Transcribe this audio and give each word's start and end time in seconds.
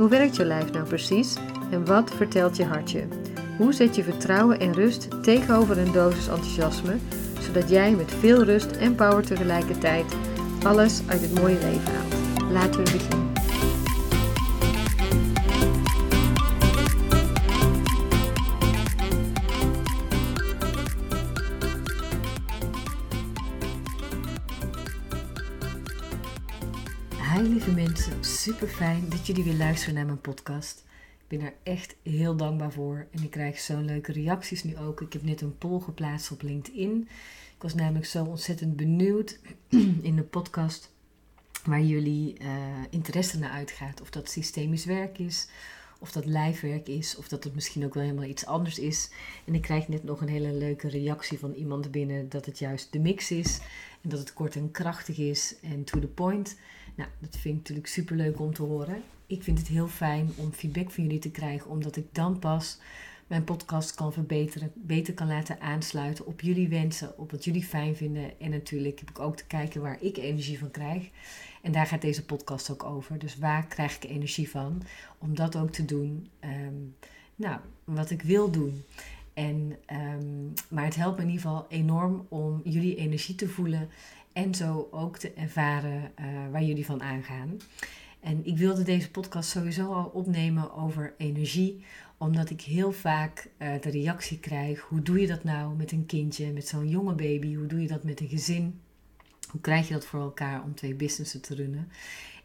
Hoe 0.00 0.08
werkt 0.08 0.36
je 0.36 0.44
lijf 0.44 0.72
nou 0.72 0.86
precies 0.86 1.36
en 1.70 1.84
wat 1.84 2.10
vertelt 2.16 2.56
je 2.56 2.64
hartje? 2.64 3.04
Hoe 3.58 3.72
zet 3.72 3.96
je 3.96 4.02
vertrouwen 4.02 4.60
en 4.60 4.72
rust 4.72 5.22
tegenover 5.22 5.78
een 5.78 5.92
dosis 5.92 6.28
enthousiasme, 6.28 6.96
zodat 7.40 7.68
jij 7.68 7.90
met 7.94 8.12
veel 8.12 8.44
rust 8.44 8.70
en 8.70 8.94
power 8.94 9.26
tegelijkertijd 9.26 10.16
alles 10.62 11.00
uit 11.06 11.20
het 11.20 11.40
mooie 11.40 11.58
leven 11.58 11.94
haalt? 11.94 12.50
Laten 12.52 12.84
we 12.84 12.92
beginnen. 12.92 13.39
Super 28.50 28.68
fijn 28.68 29.08
dat 29.08 29.26
jullie 29.26 29.44
weer 29.44 29.54
luisteren 29.54 29.94
naar 29.94 30.06
mijn 30.06 30.20
podcast. 30.20 30.84
Ik 31.28 31.38
ben 31.38 31.46
er 31.46 31.54
echt 31.62 31.96
heel 32.02 32.36
dankbaar 32.36 32.72
voor 32.72 33.06
en 33.10 33.22
ik 33.22 33.30
krijg 33.30 33.58
zo'n 33.58 33.84
leuke 33.84 34.12
reacties 34.12 34.64
nu 34.64 34.76
ook. 34.76 35.00
Ik 35.00 35.12
heb 35.12 35.22
net 35.22 35.40
een 35.40 35.58
poll 35.58 35.80
geplaatst 35.80 36.30
op 36.30 36.42
LinkedIn. 36.42 37.08
Ik 37.56 37.62
was 37.62 37.74
namelijk 37.74 38.06
zo 38.06 38.24
ontzettend 38.24 38.76
benieuwd 38.76 39.38
in 40.08 40.16
de 40.16 40.22
podcast 40.22 40.92
waar 41.64 41.82
jullie 41.82 42.40
uh, 42.42 42.48
interesse 42.90 43.38
naar 43.38 43.50
uitgaat. 43.50 44.00
Of 44.00 44.10
dat 44.10 44.30
systemisch 44.30 44.84
werk 44.84 45.18
is, 45.18 45.48
of 45.98 46.12
dat 46.12 46.26
lijfwerk 46.26 46.88
is, 46.88 47.16
of 47.16 47.28
dat 47.28 47.44
het 47.44 47.54
misschien 47.54 47.84
ook 47.84 47.94
wel 47.94 48.02
helemaal 48.02 48.28
iets 48.28 48.46
anders 48.46 48.78
is. 48.78 49.10
En 49.44 49.54
ik 49.54 49.62
krijg 49.62 49.88
net 49.88 50.04
nog 50.04 50.20
een 50.20 50.28
hele 50.28 50.52
leuke 50.52 50.88
reactie 50.88 51.38
van 51.38 51.52
iemand 51.52 51.90
binnen 51.90 52.28
dat 52.28 52.46
het 52.46 52.58
juist 52.58 52.92
de 52.92 52.98
mix 52.98 53.30
is. 53.30 53.60
En 54.00 54.10
dat 54.10 54.18
het 54.18 54.32
kort 54.32 54.56
en 54.56 54.70
krachtig 54.70 55.18
is 55.18 55.54
en 55.62 55.84
to 55.84 55.98
the 55.98 56.06
point. 56.06 56.56
Nou, 57.00 57.12
dat 57.18 57.36
vind 57.36 57.54
ik 57.54 57.60
natuurlijk 57.60 57.86
super 57.86 58.16
leuk 58.16 58.40
om 58.40 58.54
te 58.54 58.62
horen. 58.62 59.02
Ik 59.26 59.42
vind 59.42 59.58
het 59.58 59.68
heel 59.68 59.88
fijn 59.88 60.30
om 60.36 60.52
feedback 60.52 60.90
van 60.90 61.04
jullie 61.04 61.18
te 61.18 61.30
krijgen, 61.30 61.70
omdat 61.70 61.96
ik 61.96 62.06
dan 62.12 62.38
pas 62.38 62.78
mijn 63.26 63.44
podcast 63.44 63.94
kan 63.94 64.12
verbeteren, 64.12 64.72
beter 64.74 65.14
kan 65.14 65.26
laten 65.26 65.60
aansluiten 65.60 66.26
op 66.26 66.40
jullie 66.40 66.68
wensen, 66.68 67.18
op 67.18 67.30
wat 67.30 67.44
jullie 67.44 67.64
fijn 67.64 67.96
vinden. 67.96 68.40
En 68.40 68.50
natuurlijk 68.50 68.98
heb 68.98 69.10
ik 69.10 69.18
ook 69.18 69.36
te 69.36 69.46
kijken 69.46 69.80
waar 69.80 70.02
ik 70.02 70.16
energie 70.16 70.58
van 70.58 70.70
krijg. 70.70 71.08
En 71.62 71.72
daar 71.72 71.86
gaat 71.86 72.00
deze 72.00 72.24
podcast 72.24 72.70
ook 72.70 72.84
over. 72.84 73.18
Dus 73.18 73.38
waar 73.38 73.66
krijg 73.66 73.96
ik 73.96 74.10
energie 74.10 74.50
van? 74.50 74.82
Om 75.18 75.34
dat 75.34 75.56
ook 75.56 75.70
te 75.70 75.84
doen. 75.84 76.28
Ehm, 76.40 76.74
nou, 77.36 77.60
wat 77.84 78.10
ik 78.10 78.22
wil 78.22 78.50
doen. 78.50 78.84
En, 79.34 79.76
um, 79.92 80.52
maar 80.68 80.84
het 80.84 80.94
helpt 80.94 81.16
me 81.16 81.22
in 81.22 81.30
ieder 81.30 81.46
geval 81.46 81.66
enorm 81.68 82.26
om 82.28 82.60
jullie 82.64 82.96
energie 82.96 83.34
te 83.34 83.48
voelen 83.48 83.88
en 84.42 84.54
zo 84.54 84.88
ook 84.90 85.18
te 85.18 85.32
ervaren 85.32 86.12
uh, 86.20 86.26
waar 86.50 86.62
jullie 86.62 86.84
van 86.84 87.02
aangaan. 87.02 87.56
En 88.20 88.46
ik 88.46 88.58
wilde 88.58 88.82
deze 88.82 89.10
podcast 89.10 89.50
sowieso 89.50 89.92
al 89.92 90.04
opnemen 90.04 90.74
over 90.74 91.14
energie, 91.16 91.84
omdat 92.18 92.50
ik 92.50 92.60
heel 92.60 92.92
vaak 92.92 93.50
uh, 93.58 93.80
de 93.80 93.90
reactie 93.90 94.38
krijg: 94.38 94.80
hoe 94.80 95.02
doe 95.02 95.20
je 95.20 95.26
dat 95.26 95.44
nou 95.44 95.76
met 95.76 95.92
een 95.92 96.06
kindje, 96.06 96.52
met 96.52 96.68
zo'n 96.68 96.88
jonge 96.88 97.14
baby? 97.14 97.54
Hoe 97.54 97.66
doe 97.66 97.82
je 97.82 97.88
dat 97.88 98.04
met 98.04 98.20
een 98.20 98.28
gezin? 98.28 98.80
Hoe 99.50 99.60
krijg 99.60 99.88
je 99.88 99.94
dat 99.94 100.06
voor 100.06 100.20
elkaar 100.20 100.62
om 100.62 100.74
twee 100.74 100.94
businessen 100.94 101.40
te 101.40 101.54
runnen? 101.54 101.88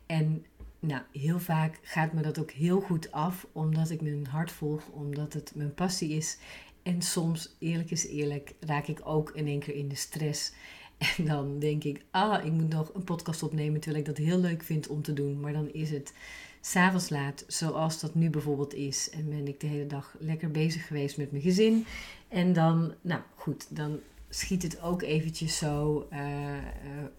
En 0.05 0.45
nou, 0.79 1.01
heel 1.11 1.39
vaak 1.39 1.79
gaat 1.81 2.13
me 2.13 2.21
dat 2.21 2.39
ook 2.39 2.51
heel 2.51 2.81
goed 2.81 3.11
af, 3.11 3.47
omdat 3.51 3.89
ik 3.89 4.01
mijn 4.01 4.27
hart 4.27 4.51
volg, 4.51 4.87
omdat 4.87 5.33
het 5.33 5.51
mijn 5.55 5.73
passie 5.73 6.09
is. 6.09 6.37
En 6.83 7.01
soms, 7.01 7.55
eerlijk 7.59 7.91
is 7.91 8.07
eerlijk, 8.07 8.53
raak 8.59 8.87
ik 8.87 8.99
ook 9.03 9.31
in 9.31 9.47
één 9.47 9.59
keer 9.59 9.75
in 9.75 9.87
de 9.87 9.95
stress. 9.95 10.51
En 10.97 11.25
dan 11.25 11.59
denk 11.59 11.83
ik, 11.83 12.05
ah, 12.11 12.45
ik 12.45 12.51
moet 12.51 12.69
nog 12.69 12.93
een 12.93 13.03
podcast 13.03 13.43
opnemen 13.43 13.79
terwijl 13.79 14.03
ik 14.03 14.15
dat 14.15 14.25
heel 14.25 14.39
leuk 14.39 14.63
vind 14.63 14.87
om 14.87 15.01
te 15.01 15.13
doen. 15.13 15.39
Maar 15.39 15.53
dan 15.53 15.73
is 15.73 15.91
het 15.91 16.13
s'avonds 16.61 17.09
laat, 17.09 17.43
zoals 17.47 17.99
dat 17.99 18.15
nu 18.15 18.29
bijvoorbeeld 18.29 18.73
is. 18.73 19.09
En 19.09 19.29
ben 19.29 19.47
ik 19.47 19.59
de 19.59 19.67
hele 19.67 19.87
dag 19.87 20.15
lekker 20.19 20.51
bezig 20.51 20.87
geweest 20.87 21.17
met 21.17 21.31
mijn 21.31 21.43
gezin. 21.43 21.85
En 22.27 22.53
dan, 22.53 22.93
nou 23.01 23.21
goed, 23.35 23.75
dan 23.75 23.99
schiet 24.29 24.63
het 24.63 24.81
ook 24.81 25.01
eventjes 25.01 25.57
zo 25.57 26.07
uh, 26.13 26.19
uh, 26.19 26.59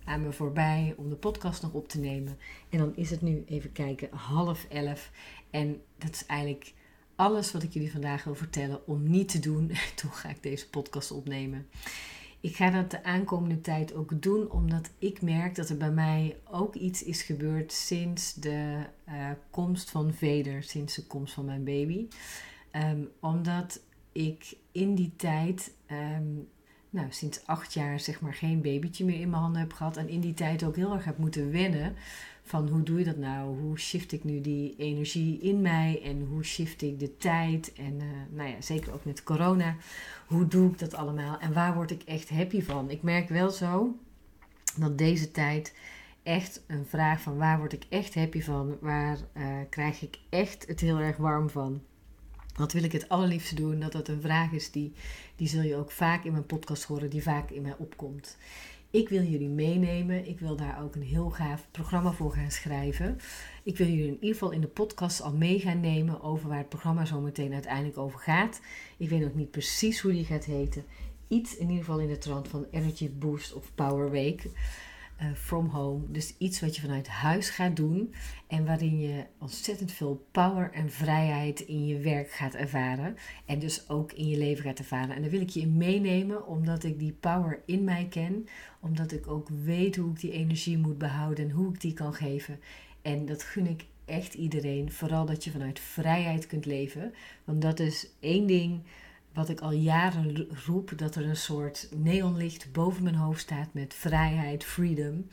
aan 0.04 0.22
me 0.22 0.32
voorbij 0.32 0.94
om 0.96 1.08
de 1.08 1.16
podcast 1.16 1.62
nog 1.62 1.72
op 1.72 1.88
te 1.88 1.98
nemen. 1.98 2.38
En 2.68 2.78
dan 2.78 2.96
is 2.96 3.10
het 3.10 3.22
nu, 3.22 3.44
even 3.46 3.72
kijken, 3.72 4.08
half 4.12 4.66
elf. 4.68 5.10
En 5.50 5.80
dat 5.98 6.10
is 6.10 6.26
eigenlijk 6.26 6.72
alles 7.14 7.52
wat 7.52 7.62
ik 7.62 7.72
jullie 7.72 7.92
vandaag 7.92 8.24
wil 8.24 8.34
vertellen 8.34 8.86
om 8.86 9.10
niet 9.10 9.28
te 9.28 9.38
doen. 9.38 9.72
Toen 9.94 10.12
ga 10.12 10.28
ik 10.28 10.42
deze 10.42 10.68
podcast 10.68 11.10
opnemen. 11.10 11.66
Ik 12.46 12.56
ga 12.56 12.70
dat 12.70 12.90
de 12.90 13.04
aankomende 13.04 13.60
tijd 13.60 13.94
ook 13.94 14.22
doen, 14.22 14.50
omdat 14.50 14.90
ik 14.98 15.22
merk 15.22 15.54
dat 15.54 15.68
er 15.68 15.76
bij 15.76 15.90
mij 15.90 16.36
ook 16.50 16.74
iets 16.74 17.02
is 17.02 17.22
gebeurd 17.22 17.72
sinds 17.72 18.34
de 18.34 18.86
uh, 19.08 19.30
komst 19.50 19.90
van 19.90 20.14
Vader, 20.14 20.62
sinds 20.62 20.94
de 20.94 21.06
komst 21.06 21.34
van 21.34 21.44
mijn 21.44 21.64
baby. 21.64 22.08
Um, 22.72 23.08
omdat 23.20 23.80
ik 24.12 24.56
in 24.72 24.94
die 24.94 25.12
tijd, 25.16 25.74
um, 25.90 26.48
nou 26.96 27.08
sinds 27.10 27.46
acht 27.46 27.72
jaar 27.72 28.00
zeg 28.00 28.20
maar, 28.20 28.34
geen 28.34 28.60
babytje 28.60 29.04
meer 29.04 29.20
in 29.20 29.30
mijn 29.30 29.42
handen 29.42 29.60
heb 29.60 29.72
gehad. 29.72 29.96
En 29.96 30.08
in 30.08 30.20
die 30.20 30.34
tijd 30.34 30.64
ook 30.64 30.76
heel 30.76 30.92
erg 30.92 31.04
heb 31.04 31.18
moeten 31.18 31.52
wennen 31.52 31.94
van 32.42 32.68
hoe 32.68 32.82
doe 32.82 32.98
je 32.98 33.04
dat 33.04 33.16
nou? 33.16 33.60
Hoe 33.60 33.78
shift 33.78 34.12
ik 34.12 34.24
nu 34.24 34.40
die 34.40 34.74
energie 34.76 35.40
in 35.40 35.60
mij 35.60 36.00
en 36.04 36.26
hoe 36.30 36.44
shift 36.44 36.82
ik 36.82 36.98
de 36.98 37.16
tijd? 37.16 37.72
En 37.72 37.94
uh, 37.94 38.04
nou 38.30 38.48
ja, 38.48 38.60
zeker 38.60 38.92
ook 38.92 39.04
met 39.04 39.22
corona 39.22 39.76
hoe 40.26 40.46
doe 40.46 40.70
ik 40.70 40.78
dat 40.78 40.94
allemaal 40.94 41.38
en 41.38 41.52
waar 41.52 41.74
word 41.74 41.90
ik 41.90 42.02
echt 42.02 42.30
happy 42.30 42.62
van? 42.62 42.90
Ik 42.90 43.02
merk 43.02 43.28
wel 43.28 43.50
zo 43.50 43.96
dat 44.76 44.98
deze 44.98 45.30
tijd 45.30 45.74
echt 46.22 46.62
een 46.66 46.86
vraag 46.86 47.20
van 47.20 47.36
waar 47.36 47.58
word 47.58 47.72
ik 47.72 47.86
echt 47.88 48.14
happy 48.14 48.42
van? 48.42 48.76
Waar 48.80 49.18
uh, 49.36 49.46
krijg 49.70 50.02
ik 50.02 50.18
echt 50.28 50.66
het 50.66 50.80
heel 50.80 50.98
erg 50.98 51.16
warm 51.16 51.50
van? 51.50 51.80
Wat 52.56 52.72
wil 52.72 52.84
ik 52.84 52.92
het 52.92 53.08
allerliefste 53.08 53.54
doen? 53.54 53.80
Dat 53.80 53.92
dat 53.92 54.08
een 54.08 54.20
vraag 54.20 54.52
is 54.52 54.70
die, 54.70 54.92
die 55.36 55.48
zul 55.48 55.62
je 55.62 55.76
ook 55.76 55.90
vaak 55.90 56.24
in 56.24 56.32
mijn 56.32 56.46
podcast 56.46 56.84
horen, 56.84 57.10
die 57.10 57.22
vaak 57.22 57.50
in 57.50 57.62
mij 57.62 57.74
opkomt. 57.78 58.36
Ik 58.90 59.08
wil 59.08 59.22
jullie 59.22 59.48
meenemen. 59.48 60.28
Ik 60.28 60.40
wil 60.40 60.56
daar 60.56 60.82
ook 60.82 60.94
een 60.94 61.02
heel 61.02 61.30
gaaf 61.30 61.66
programma 61.70 62.12
voor 62.12 62.32
gaan 62.32 62.50
schrijven. 62.50 63.18
Ik 63.62 63.76
wil 63.76 63.86
jullie 63.86 64.06
in 64.06 64.14
ieder 64.14 64.32
geval 64.32 64.50
in 64.50 64.60
de 64.60 64.66
podcast 64.66 65.22
al 65.22 65.32
mee 65.32 65.60
gaan 65.60 65.80
nemen 65.80 66.22
over 66.22 66.48
waar 66.48 66.58
het 66.58 66.68
programma 66.68 67.04
zo 67.04 67.20
meteen 67.20 67.52
uiteindelijk 67.52 67.98
over 67.98 68.18
gaat. 68.18 68.60
Ik 68.96 69.08
weet 69.08 69.20
nog 69.20 69.34
niet 69.34 69.50
precies 69.50 70.00
hoe 70.00 70.12
die 70.12 70.24
gaat 70.24 70.44
heten. 70.44 70.84
Iets 71.28 71.56
in 71.56 71.68
ieder 71.68 71.84
geval 71.84 72.00
in 72.00 72.08
de 72.08 72.18
trant 72.18 72.48
van 72.48 72.66
Energy 72.70 73.10
Boost 73.10 73.54
of 73.54 73.74
Power 73.74 74.10
Week. 74.10 74.48
Uh, 75.22 75.26
from 75.34 75.68
home. 75.68 76.02
Dus 76.08 76.34
iets 76.38 76.60
wat 76.60 76.74
je 76.76 76.80
vanuit 76.80 77.08
huis 77.08 77.50
gaat 77.50 77.76
doen 77.76 78.14
en 78.46 78.64
waarin 78.64 79.00
je 79.00 79.24
ontzettend 79.38 79.92
veel 79.92 80.26
power 80.30 80.70
en 80.72 80.90
vrijheid 80.90 81.60
in 81.60 81.86
je 81.86 81.98
werk 81.98 82.30
gaat 82.30 82.54
ervaren. 82.54 83.16
En 83.46 83.58
dus 83.58 83.88
ook 83.88 84.12
in 84.12 84.28
je 84.28 84.38
leven 84.38 84.64
gaat 84.64 84.78
ervaren. 84.78 85.14
En 85.14 85.22
daar 85.22 85.30
wil 85.30 85.40
ik 85.40 85.48
je 85.48 85.60
in 85.60 85.76
meenemen, 85.76 86.46
omdat 86.46 86.84
ik 86.84 86.98
die 86.98 87.12
power 87.12 87.62
in 87.66 87.84
mij 87.84 88.06
ken. 88.10 88.48
Omdat 88.80 89.12
ik 89.12 89.26
ook 89.26 89.48
weet 89.48 89.96
hoe 89.96 90.10
ik 90.10 90.20
die 90.20 90.32
energie 90.32 90.78
moet 90.78 90.98
behouden 90.98 91.44
en 91.44 91.50
hoe 91.50 91.72
ik 91.72 91.80
die 91.80 91.94
kan 91.94 92.14
geven. 92.14 92.60
En 93.02 93.26
dat 93.26 93.42
gun 93.42 93.66
ik 93.66 93.84
echt 94.04 94.34
iedereen. 94.34 94.92
Vooral 94.92 95.26
dat 95.26 95.44
je 95.44 95.50
vanuit 95.50 95.80
vrijheid 95.80 96.46
kunt 96.46 96.66
leven. 96.66 97.14
Want 97.44 97.62
dat 97.62 97.78
is 97.78 98.08
één 98.20 98.46
ding 98.46 98.80
wat 99.36 99.48
ik 99.48 99.60
al 99.60 99.72
jaren 99.72 100.48
roep, 100.66 100.92
dat 100.96 101.14
er 101.14 101.24
een 101.24 101.36
soort 101.36 101.88
neonlicht 101.96 102.72
boven 102.72 103.02
mijn 103.02 103.14
hoofd 103.14 103.40
staat 103.40 103.68
met 103.74 103.94
vrijheid, 103.94 104.64
freedom. 104.64 105.26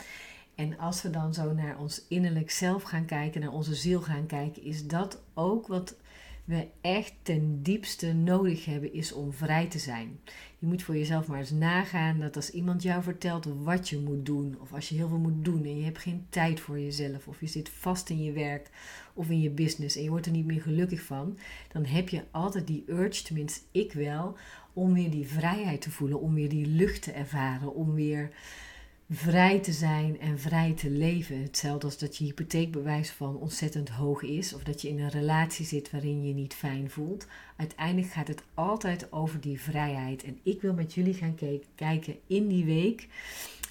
En 0.54 0.78
als 0.78 1.02
we 1.02 1.10
dan 1.10 1.34
zo 1.34 1.52
naar 1.52 1.78
ons 1.78 2.04
innerlijk 2.08 2.50
zelf 2.50 2.82
gaan 2.82 3.04
kijken, 3.04 3.40
naar 3.40 3.52
onze 3.52 3.74
ziel 3.74 4.00
gaan 4.00 4.26
kijken, 4.26 4.62
is 4.62 4.86
dat 4.86 5.22
ook 5.34 5.66
wat 5.66 5.96
we 6.44 6.66
echt 6.80 7.14
ten 7.22 7.62
diepste 7.62 8.12
nodig 8.12 8.64
hebben, 8.64 8.92
is 8.92 9.12
om 9.12 9.32
vrij 9.32 9.66
te 9.66 9.78
zijn. 9.78 10.20
Je 10.58 10.66
moet 10.66 10.82
voor 10.82 10.96
jezelf 10.96 11.26
maar 11.26 11.38
eens 11.38 11.50
nagaan 11.50 12.20
dat 12.20 12.36
als 12.36 12.50
iemand 12.50 12.82
jou 12.82 13.02
vertelt 13.02 13.46
wat 13.62 13.88
je 13.88 13.98
moet 13.98 14.26
doen, 14.26 14.56
of 14.60 14.72
als 14.72 14.88
je 14.88 14.94
heel 14.94 15.08
veel 15.08 15.18
moet 15.18 15.44
doen 15.44 15.64
en 15.64 15.76
je 15.76 15.84
hebt 15.84 15.98
geen 15.98 16.26
tijd 16.28 16.60
voor 16.60 16.80
jezelf, 16.80 17.28
of 17.28 17.40
je 17.40 17.46
zit 17.46 17.68
vast 17.68 18.10
in 18.10 18.22
je 18.22 18.32
werk 18.32 18.70
of 19.14 19.30
in 19.30 19.40
je 19.40 19.50
business 19.50 19.96
en 19.96 20.02
je 20.02 20.10
wordt 20.10 20.26
er 20.26 20.32
niet 20.32 20.46
meer 20.46 20.60
gelukkig 20.60 21.02
van, 21.02 21.38
dan 21.72 21.84
heb 21.84 22.08
je 22.08 22.22
altijd 22.30 22.66
die 22.66 22.84
urge, 22.86 23.22
tenminste 23.22 23.60
ik 23.70 23.92
wel, 23.92 24.36
om 24.72 24.94
weer 24.94 25.10
die 25.10 25.26
vrijheid 25.26 25.80
te 25.80 25.90
voelen, 25.90 26.20
om 26.20 26.34
weer 26.34 26.48
die 26.48 26.66
lucht 26.66 27.02
te 27.02 27.12
ervaren, 27.12 27.74
om 27.74 27.94
weer 27.94 28.30
vrij 29.10 29.60
te 29.60 29.72
zijn 29.72 30.20
en 30.20 30.38
vrij 30.38 30.72
te 30.72 30.90
leven. 30.90 31.42
Hetzelfde 31.42 31.86
als 31.86 31.98
dat 31.98 32.16
je 32.16 32.24
hypotheekbewijs 32.24 33.10
van 33.10 33.36
ontzettend 33.36 33.88
hoog 33.88 34.22
is 34.22 34.54
of 34.54 34.62
dat 34.62 34.82
je 34.82 34.88
in 34.88 35.00
een 35.00 35.10
relatie 35.10 35.66
zit 35.66 35.90
waarin 35.90 36.26
je 36.26 36.34
niet 36.34 36.54
fijn 36.54 36.90
voelt. 36.90 37.26
Uiteindelijk 37.56 38.12
gaat 38.12 38.28
het 38.28 38.42
altijd 38.54 39.12
over 39.12 39.40
die 39.40 39.60
vrijheid. 39.60 40.24
En 40.24 40.38
ik 40.42 40.60
wil 40.60 40.74
met 40.74 40.94
jullie 40.94 41.14
gaan 41.14 41.38
kijken 41.74 42.16
in 42.26 42.48
die 42.48 42.64
week 42.64 43.08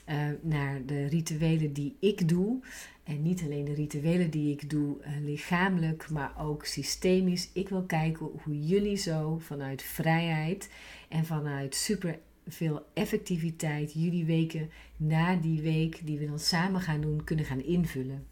uh, 0.10 0.16
naar 0.42 0.86
de 0.86 1.06
rituelen 1.06 1.74
die 1.74 1.96
ik 2.00 2.28
doe. 2.28 2.60
En 3.04 3.22
niet 3.22 3.42
alleen 3.42 3.66
de 3.66 3.74
rituelen 3.74 4.30
die 4.30 4.52
ik 4.52 4.70
doe 4.70 4.98
uh, 5.02 5.08
lichamelijk, 5.24 6.10
maar 6.10 6.34
ook 6.40 6.66
systemisch. 6.66 7.50
Ik 7.54 7.70
wil 7.70 7.84
kijken 7.84 8.30
hoe 8.44 8.66
jullie 8.66 8.96
zo 8.98 9.38
vanuit 9.38 9.82
vrijheid 9.82 10.70
en 11.10 11.26
vanuit 11.26 11.76
super 11.76 12.20
veel 12.48 12.86
effectiviteit 12.94 13.94
jullie 13.94 14.26
weken 14.26 14.70
na 14.98 15.36
die 15.36 15.62
week 15.62 16.06
die 16.06 16.20
we 16.20 16.28
dan 16.28 16.40
samen 16.40 16.82
gaan 16.82 17.02
doen 17.02 17.24
kunnen 17.24 17.46
gaan 17.46 17.64
invullen. 17.64 18.28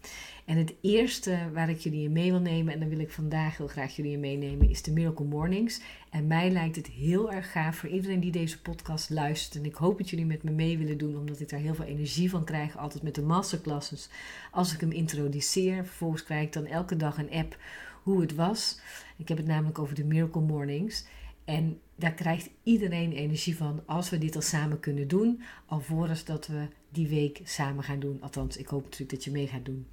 En 0.46 0.58
het 0.58 0.74
eerste 0.82 1.38
waar 1.54 1.70
ik 1.70 1.80
jullie 1.80 2.04
in 2.04 2.12
mee 2.12 2.32
wil 2.32 2.40
nemen, 2.40 2.74
en 2.74 2.80
dan 2.80 2.90
wil 2.90 3.00
ik 3.00 3.12
vandaag 3.12 3.58
heel 3.58 3.68
graag 3.68 3.96
jullie 3.96 4.12
in 4.12 4.20
meenemen, 4.20 4.70
is 4.70 4.82
de 4.82 4.92
Miracle 4.92 5.26
Mornings. 5.26 5.82
En 6.10 6.28
mij 6.28 6.50
lijkt 6.50 6.76
het 6.76 6.88
heel 6.88 7.32
erg 7.32 7.52
gaaf 7.52 7.76
voor 7.76 7.90
iedereen 7.90 8.20
die 8.20 8.32
deze 8.32 8.62
podcast 8.62 9.10
luistert. 9.10 9.56
En 9.56 9.66
ik 9.66 9.76
hoop 9.76 9.98
dat 9.98 10.10
jullie 10.10 10.26
met 10.26 10.44
me 10.44 10.52
mee 10.52 10.78
willen 10.78 10.98
doen, 10.98 11.18
omdat 11.18 11.40
ik 11.40 11.50
daar 11.50 11.60
heel 11.60 11.76
veel 11.76 11.86
energie 11.86 12.30
van 12.30 12.44
krijg. 12.44 12.78
Altijd 12.78 13.04
met 13.04 13.16
de 13.16 13.22
masterclasses. 13.22 14.10
Als 14.52 14.74
ik 14.74 14.80
hem 14.80 14.92
introduceer, 14.92 15.86
vervolgens 15.86 16.24
krijg 16.24 16.46
ik 16.46 16.54
dan 16.54 16.66
elke 16.66 16.96
dag 16.96 17.18
een 17.18 17.32
app 17.32 17.58
hoe 18.04 18.22
het 18.22 18.36
was. 18.36 18.80
Ik 19.18 19.28
heb 19.28 19.38
het 19.38 19.48
namelijk 19.48 19.80
over 19.80 19.96
de 19.96 20.04
Miracle 20.04 20.42
Mornings. 20.42 21.06
En 21.46 21.80
daar 21.96 22.14
krijgt 22.14 22.50
iedereen 22.64 23.12
energie 23.12 23.58
van 23.58 23.84
als 23.86 24.10
we 24.10 24.18
dit 24.18 24.36
al 24.36 24.42
samen 24.42 24.80
kunnen 24.80 25.08
doen, 25.08 25.42
alvorens 25.66 26.26
dat 26.26 26.48
we 26.48 26.68
die 26.90 27.08
week 27.08 27.42
samen 27.44 27.84
gaan 27.84 28.00
doen. 28.00 28.22
Althans, 28.22 28.58
ik 28.58 28.68
hoop 28.68 28.84
natuurlijk 28.84 29.12
dat 29.12 29.24
je 29.24 29.32
mee 29.32 29.48
gaat 29.48 29.66
doen. 29.66 29.88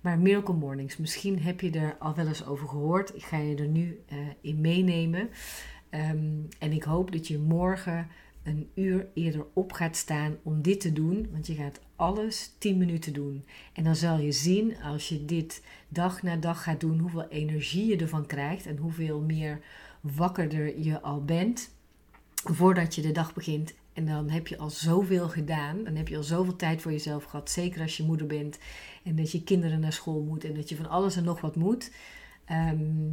Maar 0.00 0.18
Miracle 0.18 0.54
Mornings, 0.54 0.96
misschien 0.96 1.42
heb 1.42 1.60
je 1.60 1.70
er 1.70 1.96
al 1.98 2.14
wel 2.14 2.26
eens 2.26 2.46
over 2.46 2.68
gehoord. 2.68 3.14
Ik 3.14 3.22
ga 3.22 3.38
je 3.38 3.56
er 3.56 3.68
nu 3.68 4.00
uh, 4.12 4.18
in 4.40 4.60
meenemen. 4.60 5.28
Um, 5.90 6.48
en 6.58 6.72
ik 6.72 6.82
hoop 6.82 7.12
dat 7.12 7.28
je 7.28 7.38
morgen 7.38 8.08
een 8.42 8.70
uur 8.74 9.06
eerder 9.14 9.46
op 9.52 9.72
gaat 9.72 9.96
staan 9.96 10.36
om 10.42 10.62
dit 10.62 10.80
te 10.80 10.92
doen. 10.92 11.28
Want 11.32 11.46
je 11.46 11.54
gaat 11.54 11.80
alles 11.96 12.54
10 12.58 12.78
minuten 12.78 13.12
doen. 13.12 13.44
En 13.72 13.84
dan 13.84 13.96
zal 13.96 14.18
je 14.18 14.32
zien, 14.32 14.82
als 14.82 15.08
je 15.08 15.24
dit 15.24 15.62
dag 15.88 16.22
na 16.22 16.36
dag 16.36 16.62
gaat 16.62 16.80
doen, 16.80 16.98
hoeveel 16.98 17.28
energie 17.28 17.86
je 17.86 17.96
ervan 17.96 18.26
krijgt 18.26 18.66
en 18.66 18.76
hoeveel 18.76 19.20
meer 19.20 19.60
wakkerder 20.00 20.78
je 20.78 21.00
al 21.00 21.24
bent 21.24 21.70
voordat 22.34 22.94
je 22.94 23.02
de 23.02 23.12
dag 23.12 23.34
begint. 23.34 23.74
En 23.92 24.06
dan 24.06 24.30
heb 24.30 24.46
je 24.46 24.58
al 24.58 24.70
zoveel 24.70 25.28
gedaan. 25.28 25.84
Dan 25.84 25.94
heb 25.94 26.08
je 26.08 26.16
al 26.16 26.22
zoveel 26.22 26.56
tijd 26.56 26.82
voor 26.82 26.92
jezelf 26.92 27.24
gehad. 27.24 27.50
Zeker 27.50 27.80
als 27.80 27.96
je 27.96 28.02
moeder 28.02 28.26
bent 28.26 28.58
en 29.02 29.16
dat 29.16 29.32
je 29.32 29.44
kinderen 29.44 29.80
naar 29.80 29.92
school 29.92 30.22
moet 30.22 30.44
en 30.44 30.54
dat 30.54 30.68
je 30.68 30.76
van 30.76 30.88
alles 30.88 31.16
en 31.16 31.24
nog 31.24 31.40
wat 31.40 31.56
moet. 31.56 31.90
Ehm, 32.44 33.08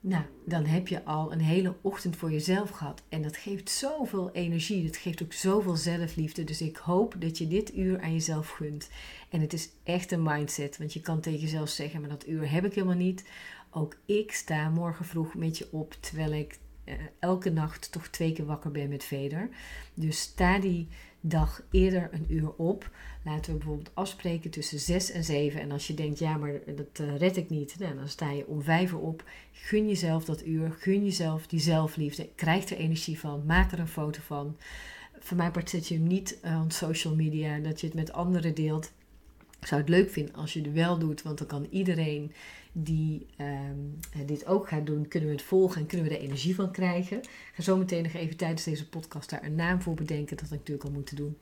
nou, 0.00 0.24
dan 0.44 0.64
heb 0.64 0.88
je 0.88 1.04
al 1.04 1.32
een 1.32 1.40
hele 1.40 1.74
ochtend 1.80 2.16
voor 2.16 2.32
jezelf 2.32 2.70
gehad. 2.70 3.02
En 3.08 3.22
dat 3.22 3.36
geeft 3.36 3.70
zoveel 3.70 4.30
energie. 4.30 4.84
Dat 4.84 4.96
geeft 4.96 5.22
ook 5.22 5.32
zoveel 5.32 5.76
zelfliefde. 5.76 6.44
Dus 6.44 6.60
ik 6.60 6.76
hoop 6.76 7.14
dat 7.18 7.38
je 7.38 7.48
dit 7.48 7.76
uur 7.76 8.00
aan 8.00 8.12
jezelf 8.12 8.48
gunt. 8.48 8.88
En 9.28 9.40
het 9.40 9.52
is 9.52 9.68
echt 9.82 10.12
een 10.12 10.22
mindset. 10.22 10.78
Want 10.78 10.92
je 10.92 11.00
kan 11.00 11.20
tegen 11.20 11.40
jezelf 11.40 11.68
zeggen, 11.68 12.00
maar 12.00 12.10
dat 12.10 12.28
uur 12.28 12.50
heb 12.50 12.64
ik 12.64 12.74
helemaal 12.74 12.96
niet. 12.96 13.24
Ook 13.70 13.96
ik 14.04 14.32
sta 14.32 14.68
morgen 14.68 15.04
vroeg 15.04 15.34
met 15.34 15.58
je 15.58 15.68
op, 15.70 15.96
terwijl 16.00 16.32
ik 16.32 16.58
eh, 16.84 16.94
elke 17.18 17.50
nacht 17.50 17.92
toch 17.92 18.08
twee 18.08 18.32
keer 18.32 18.46
wakker 18.46 18.70
ben 18.70 18.88
met 18.88 19.04
Veder. 19.04 19.48
Dus 19.94 20.20
sta 20.20 20.58
die 20.58 20.88
dag 21.20 21.62
eerder 21.70 22.08
een 22.12 22.26
uur 22.28 22.52
op. 22.56 22.90
Laten 23.24 23.52
we 23.52 23.58
bijvoorbeeld 23.58 23.94
afspreken 23.94 24.50
tussen 24.50 24.78
6 24.78 25.10
en 25.10 25.24
7. 25.24 25.60
En 25.60 25.72
als 25.72 25.86
je 25.86 25.94
denkt, 25.94 26.18
ja, 26.18 26.36
maar 26.36 26.52
dat 26.76 26.98
uh, 27.00 27.16
red 27.16 27.36
ik 27.36 27.50
niet, 27.50 27.76
nou, 27.78 27.94
dan 27.94 28.08
sta 28.08 28.30
je 28.30 28.46
om 28.46 28.62
5 28.62 28.92
uur 28.92 28.98
op. 28.98 29.24
Gun 29.52 29.88
jezelf 29.88 30.24
dat 30.24 30.46
uur, 30.46 30.72
gun 30.78 31.04
jezelf 31.04 31.46
die 31.46 31.60
zelfliefde. 31.60 32.28
Krijg 32.34 32.70
er 32.70 32.76
energie 32.76 33.18
van, 33.18 33.42
maak 33.46 33.72
er 33.72 33.78
een 33.78 33.88
foto 33.88 34.20
van. 34.22 34.56
Voor 35.18 35.36
mij 35.36 35.50
part 35.50 35.70
zet 35.70 35.88
je 35.88 35.94
hem 35.94 36.06
niet 36.06 36.38
uh, 36.44 36.60
op 36.64 36.72
social 36.72 37.14
media, 37.14 37.58
dat 37.58 37.80
je 37.80 37.86
het 37.86 37.96
met 37.96 38.12
anderen 38.12 38.54
deelt. 38.54 38.92
Ik 39.60 39.66
zou 39.66 39.80
het 39.80 39.90
leuk 39.90 40.10
vinden 40.10 40.34
als 40.34 40.52
je 40.52 40.60
het 40.60 40.72
wel 40.72 40.98
doet, 40.98 41.22
want 41.22 41.38
dan 41.38 41.46
kan 41.46 41.66
iedereen 41.70 42.32
die 42.72 43.26
um, 43.38 43.98
dit 44.26 44.46
ook 44.46 44.68
gaat 44.68 44.86
doen, 44.86 45.08
kunnen 45.08 45.28
we 45.28 45.34
het 45.34 45.44
volgen 45.44 45.80
en 45.80 45.86
kunnen 45.86 46.08
we 46.08 46.14
er 46.14 46.22
energie 46.22 46.54
van 46.54 46.72
krijgen. 46.72 47.18
Ik 47.18 47.50
ga 47.52 47.62
zo 47.62 47.76
meteen 47.76 48.02
nog 48.02 48.12
even 48.12 48.36
tijdens 48.36 48.64
deze 48.64 48.88
podcast 48.88 49.30
daar 49.30 49.44
een 49.44 49.54
naam 49.54 49.82
voor 49.82 49.94
bedenken, 49.94 50.36
dat 50.36 50.44
ik 50.44 50.50
natuurlijk 50.50 50.86
al 50.86 50.92
moeten 50.92 51.16
doen. 51.16 51.38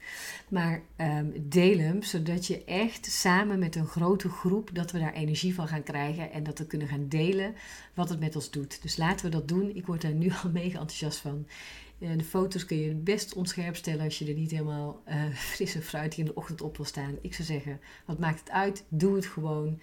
Maar 0.48 0.82
um, 0.96 1.48
hem, 1.78 2.02
zodat 2.02 2.46
je 2.46 2.64
echt 2.64 3.06
samen 3.06 3.58
met 3.58 3.76
een 3.76 3.86
grote 3.86 4.28
groep, 4.28 4.70
dat 4.72 4.90
we 4.90 4.98
daar 4.98 5.12
energie 5.12 5.54
van 5.54 5.68
gaan 5.68 5.82
krijgen 5.82 6.32
en 6.32 6.42
dat 6.42 6.58
we 6.58 6.66
kunnen 6.66 6.88
gaan 6.88 7.08
delen 7.08 7.54
wat 7.94 8.08
het 8.08 8.20
met 8.20 8.36
ons 8.36 8.50
doet. 8.50 8.82
Dus 8.82 8.96
laten 8.96 9.24
we 9.24 9.30
dat 9.30 9.48
doen. 9.48 9.76
Ik 9.76 9.86
word 9.86 10.02
daar 10.02 10.12
nu 10.12 10.32
al 10.42 10.50
mega 10.62 10.78
enthousiast 10.78 11.18
van. 11.18 11.46
Eh, 11.98 12.10
de 12.16 12.24
foto's 12.24 12.64
kun 12.64 12.76
je 12.76 12.94
best 12.94 13.34
onscherp 13.34 13.76
stellen 13.76 14.04
als 14.04 14.18
je 14.18 14.26
er 14.26 14.34
niet 14.34 14.50
helemaal 14.50 15.02
uh, 15.08 15.28
frisse 15.54 15.82
fruit 15.82 16.16
in 16.16 16.24
de 16.24 16.34
ochtend 16.34 16.60
op 16.60 16.76
wil 16.76 16.86
staan. 16.86 17.18
Ik 17.20 17.34
zou 17.34 17.48
zeggen, 17.48 17.80
wat 18.04 18.18
maakt 18.18 18.40
het 18.40 18.50
uit? 18.50 18.84
Doe 18.88 19.14
het 19.14 19.26
gewoon. 19.26 19.80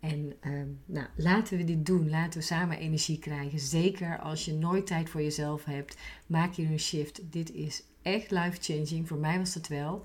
En 0.00 0.32
ehm, 0.40 0.68
nou, 0.86 1.06
laten 1.16 1.56
we 1.56 1.64
dit 1.64 1.86
doen. 1.86 2.10
Laten 2.10 2.38
we 2.38 2.44
samen 2.44 2.78
energie 2.78 3.18
krijgen. 3.18 3.58
Zeker 3.58 4.18
als 4.18 4.44
je 4.44 4.52
nooit 4.52 4.86
tijd 4.86 5.08
voor 5.08 5.22
jezelf 5.22 5.64
hebt. 5.64 5.96
Maak 6.26 6.52
je 6.52 6.62
een 6.62 6.78
shift. 6.78 7.20
Dit 7.32 7.52
is 7.52 7.82
echt 8.02 8.30
life-changing. 8.30 9.08
Voor 9.08 9.18
mij 9.18 9.38
was 9.38 9.54
dat 9.54 9.68
wel. 9.68 10.04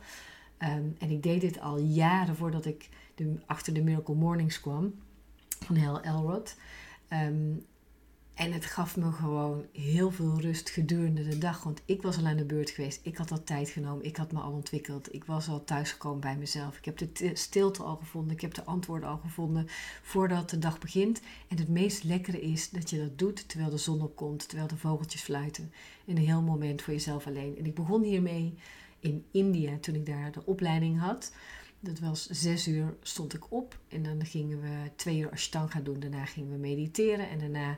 Ehm, 0.57 0.87
en 0.99 1.09
ik 1.09 1.23
deed 1.23 1.41
dit 1.41 1.59
al 1.59 1.79
jaren 1.79 2.35
voordat 2.35 2.65
ik 2.65 2.89
de, 3.15 3.35
achter 3.45 3.73
de 3.73 3.81
Miracle 3.81 4.15
Mornings 4.15 4.59
kwam. 4.59 4.93
Van 5.65 5.75
Hel 5.75 6.01
Elrod. 6.01 6.55
Um, 7.13 7.65
en 8.39 8.51
het 8.51 8.65
gaf 8.65 8.97
me 8.97 9.11
gewoon 9.11 9.65
heel 9.71 10.11
veel 10.11 10.39
rust 10.41 10.69
gedurende 10.69 11.27
de 11.27 11.37
dag. 11.37 11.63
Want 11.63 11.81
ik 11.85 12.01
was 12.01 12.17
al 12.17 12.25
aan 12.25 12.37
de 12.37 12.45
beurt 12.45 12.69
geweest. 12.69 12.99
Ik 13.03 13.17
had 13.17 13.31
al 13.31 13.43
tijd 13.43 13.69
genomen. 13.69 14.05
Ik 14.05 14.17
had 14.17 14.31
me 14.31 14.39
al 14.39 14.51
ontwikkeld. 14.51 15.13
Ik 15.13 15.23
was 15.23 15.47
al 15.47 15.63
thuisgekomen 15.63 16.19
bij 16.19 16.37
mezelf. 16.37 16.77
Ik 16.77 16.85
heb 16.85 16.97
de 16.97 17.31
stilte 17.33 17.83
al 17.83 17.95
gevonden. 17.95 18.33
Ik 18.33 18.41
heb 18.41 18.53
de 18.53 18.63
antwoorden 18.63 19.09
al 19.09 19.17
gevonden 19.17 19.67
voordat 20.01 20.49
de 20.49 20.57
dag 20.57 20.79
begint. 20.79 21.21
En 21.47 21.57
het 21.57 21.67
meest 21.67 22.03
lekkere 22.03 22.41
is 22.41 22.69
dat 22.69 22.89
je 22.89 22.97
dat 22.97 23.17
doet 23.17 23.49
terwijl 23.49 23.69
de 23.69 23.77
zon 23.77 24.01
opkomt. 24.01 24.47
Terwijl 24.47 24.67
de 24.69 24.77
vogeltjes 24.77 25.21
fluiten. 25.21 25.73
In 26.05 26.17
een 26.17 26.25
heel 26.25 26.41
moment 26.41 26.81
voor 26.81 26.93
jezelf 26.93 27.27
alleen. 27.27 27.57
En 27.57 27.65
ik 27.65 27.75
begon 27.75 28.03
hiermee 28.03 28.57
in 28.99 29.25
India 29.31 29.77
toen 29.77 29.95
ik 29.95 30.05
daar 30.05 30.31
de 30.31 30.45
opleiding 30.45 30.99
had. 30.99 31.33
Dat 31.79 31.99
was 31.99 32.25
zes 32.25 32.67
uur 32.67 32.95
stond 33.01 33.33
ik 33.33 33.51
op. 33.51 33.79
En 33.87 34.03
dan 34.03 34.25
gingen 34.25 34.61
we 34.61 34.91
twee 34.95 35.19
uur 35.19 35.31
Ashtanga 35.31 35.79
doen. 35.79 35.99
Daarna 35.99 36.25
gingen 36.25 36.51
we 36.51 36.57
mediteren. 36.57 37.29
En 37.29 37.39
daarna 37.39 37.77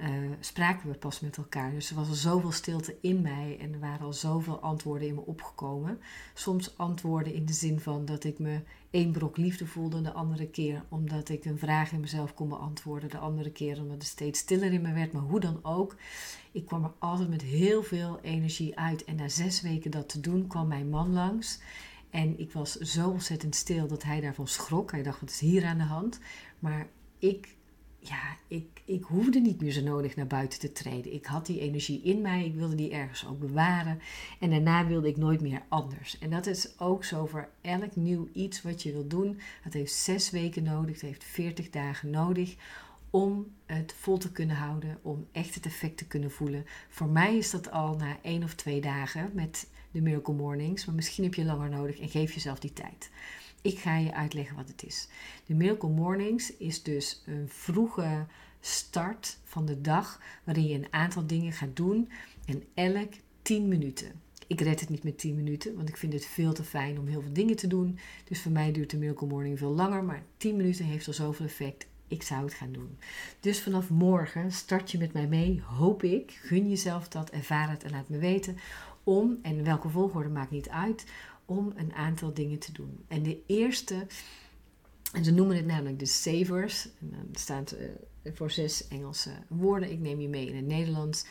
uh, 0.00 0.08
spraken 0.40 0.88
we 0.90 0.96
pas 0.96 1.20
met 1.20 1.36
elkaar. 1.36 1.70
Dus 1.70 1.90
er 1.90 1.96
was 1.96 2.08
al 2.08 2.14
zoveel 2.14 2.52
stilte 2.52 2.96
in 3.00 3.22
mij 3.22 3.56
en 3.60 3.72
er 3.72 3.78
waren 3.78 4.06
al 4.06 4.12
zoveel 4.12 4.60
antwoorden 4.60 5.08
in 5.08 5.14
me 5.14 5.26
opgekomen. 5.26 6.00
Soms 6.34 6.76
antwoorden 6.76 7.34
in 7.34 7.46
de 7.46 7.52
zin 7.52 7.80
van 7.80 8.04
dat 8.04 8.24
ik 8.24 8.38
me 8.38 8.60
één 8.90 9.12
brok 9.12 9.36
liefde 9.36 9.66
voelde, 9.66 10.00
de 10.00 10.12
andere 10.12 10.46
keer 10.46 10.84
omdat 10.88 11.28
ik 11.28 11.44
een 11.44 11.58
vraag 11.58 11.92
in 11.92 12.00
mezelf 12.00 12.34
kon 12.34 12.48
beantwoorden, 12.48 13.10
de 13.10 13.18
andere 13.18 13.50
keer 13.50 13.80
omdat 13.80 13.96
het 13.96 14.06
steeds 14.06 14.38
stiller 14.38 14.72
in 14.72 14.82
me 14.82 14.92
werd. 14.92 15.12
Maar 15.12 15.22
hoe 15.22 15.40
dan 15.40 15.58
ook, 15.62 15.96
ik 16.52 16.66
kwam 16.66 16.84
er 16.84 16.92
altijd 16.98 17.28
met 17.28 17.42
heel 17.42 17.82
veel 17.82 18.18
energie 18.22 18.78
uit. 18.78 19.04
En 19.04 19.16
na 19.16 19.28
zes 19.28 19.60
weken 19.60 19.90
dat 19.90 20.08
te 20.08 20.20
doen, 20.20 20.46
kwam 20.46 20.68
mijn 20.68 20.88
man 20.88 21.12
langs. 21.12 21.60
En 22.10 22.38
ik 22.38 22.52
was 22.52 22.72
zo 22.72 23.10
ontzettend 23.10 23.54
stil 23.54 23.86
dat 23.86 24.02
hij 24.02 24.20
daarvan 24.20 24.48
schrok. 24.48 24.90
Hij 24.90 25.02
dacht, 25.02 25.20
wat 25.20 25.30
is 25.30 25.40
hier 25.40 25.64
aan 25.64 25.78
de 25.78 25.84
hand? 25.84 26.20
Maar 26.58 26.88
ik 27.18 27.56
ja, 28.08 28.36
ik, 28.48 28.82
ik 28.84 29.04
hoefde 29.04 29.40
niet 29.40 29.60
meer 29.60 29.72
zo 29.72 29.82
nodig 29.82 30.16
naar 30.16 30.26
buiten 30.26 30.58
te 30.58 30.72
treden. 30.72 31.12
Ik 31.12 31.26
had 31.26 31.46
die 31.46 31.60
energie 31.60 32.02
in 32.02 32.20
mij, 32.20 32.44
ik 32.44 32.54
wilde 32.54 32.74
die 32.74 32.90
ergens 32.90 33.26
ook 33.26 33.38
bewaren. 33.38 34.00
En 34.40 34.50
daarna 34.50 34.86
wilde 34.86 35.08
ik 35.08 35.16
nooit 35.16 35.40
meer 35.40 35.62
anders. 35.68 36.18
En 36.18 36.30
dat 36.30 36.46
is 36.46 36.78
ook 36.78 37.04
zo 37.04 37.26
voor 37.26 37.48
elk 37.60 37.96
nieuw 37.96 38.28
iets 38.32 38.62
wat 38.62 38.82
je 38.82 38.92
wilt 38.92 39.10
doen. 39.10 39.40
Het 39.62 39.72
heeft 39.72 39.92
zes 39.92 40.30
weken 40.30 40.62
nodig, 40.62 40.92
het 40.92 41.10
heeft 41.10 41.24
veertig 41.24 41.70
dagen 41.70 42.10
nodig 42.10 42.56
om 43.10 43.46
het 43.66 43.94
vol 43.98 44.18
te 44.18 44.32
kunnen 44.32 44.56
houden, 44.56 44.98
om 45.02 45.26
echt 45.32 45.54
het 45.54 45.66
effect 45.66 45.96
te 45.96 46.06
kunnen 46.06 46.30
voelen. 46.30 46.64
Voor 46.88 47.08
mij 47.08 47.36
is 47.36 47.50
dat 47.50 47.70
al 47.70 47.96
na 47.96 48.16
één 48.22 48.42
of 48.42 48.54
twee 48.54 48.80
dagen 48.80 49.30
met 49.34 49.68
de 49.90 50.00
Miracle 50.00 50.34
Mornings, 50.34 50.84
maar 50.84 50.94
misschien 50.94 51.24
heb 51.24 51.34
je 51.34 51.44
langer 51.44 51.68
nodig 51.68 51.98
en 51.98 52.08
geef 52.08 52.32
jezelf 52.32 52.58
die 52.58 52.72
tijd. 52.72 53.10
Ik 53.62 53.78
ga 53.78 53.96
je 53.96 54.14
uitleggen 54.14 54.56
wat 54.56 54.68
het 54.68 54.84
is. 54.84 55.08
De 55.46 55.54
Miracle 55.54 55.88
Mornings 55.88 56.56
is 56.56 56.82
dus 56.82 57.22
een 57.26 57.48
vroege 57.48 58.26
start 58.60 59.38
van 59.44 59.66
de 59.66 59.80
dag 59.80 60.20
waarin 60.44 60.66
je 60.66 60.74
een 60.74 60.92
aantal 60.92 61.26
dingen 61.26 61.52
gaat 61.52 61.76
doen 61.76 62.10
en 62.44 62.62
elk 62.74 63.12
10 63.42 63.68
minuten. 63.68 64.12
Ik 64.46 64.60
red 64.60 64.80
het 64.80 64.88
niet 64.88 65.04
met 65.04 65.18
10 65.18 65.34
minuten, 65.34 65.76
want 65.76 65.88
ik 65.88 65.96
vind 65.96 66.12
het 66.12 66.26
veel 66.26 66.52
te 66.52 66.64
fijn 66.64 66.98
om 66.98 67.06
heel 67.06 67.22
veel 67.22 67.32
dingen 67.32 67.56
te 67.56 67.66
doen. 67.66 67.98
Dus 68.24 68.42
voor 68.42 68.52
mij 68.52 68.72
duurt 68.72 68.90
de 68.90 68.96
Miracle 68.96 69.26
Morning 69.26 69.58
veel 69.58 69.74
langer, 69.74 70.04
maar 70.04 70.22
10 70.36 70.56
minuten 70.56 70.84
heeft 70.84 71.06
al 71.06 71.12
zoveel 71.12 71.46
effect. 71.46 71.86
Ik 72.08 72.22
zou 72.22 72.44
het 72.44 72.54
gaan 72.54 72.72
doen. 72.72 72.98
Dus 73.40 73.62
vanaf 73.62 73.90
morgen 73.90 74.52
start 74.52 74.90
je 74.90 74.98
met 74.98 75.12
mij 75.12 75.26
mee, 75.26 75.62
hoop 75.62 76.02
ik. 76.02 76.38
Gun 76.42 76.68
jezelf 76.68 77.08
dat, 77.08 77.30
ervaar 77.30 77.70
het 77.70 77.84
en 77.84 77.90
laat 77.90 78.08
me 78.08 78.18
weten. 78.18 78.56
Om, 79.04 79.38
en 79.42 79.64
welke 79.64 79.88
volgorde 79.88 80.28
maakt 80.28 80.50
niet 80.50 80.68
uit, 80.68 81.04
om 81.48 81.72
een 81.76 81.92
aantal 81.92 82.34
dingen 82.34 82.58
te 82.58 82.72
doen. 82.72 83.04
En 83.06 83.22
de 83.22 83.42
eerste, 83.46 84.06
en 85.12 85.24
ze 85.24 85.30
noemen 85.30 85.56
het 85.56 85.66
namelijk 85.66 85.98
de 85.98 86.06
savers, 86.06 86.88
en 87.00 87.10
dan 87.10 87.28
staat 87.32 87.74
uh, 87.74 88.32
voor 88.34 88.50
zes 88.50 88.88
Engelse 88.88 89.30
woorden, 89.48 89.90
ik 89.90 89.98
neem 89.98 90.20
je 90.20 90.28
mee 90.28 90.46
in 90.46 90.56
het 90.56 90.66
Nederlands, 90.66 91.24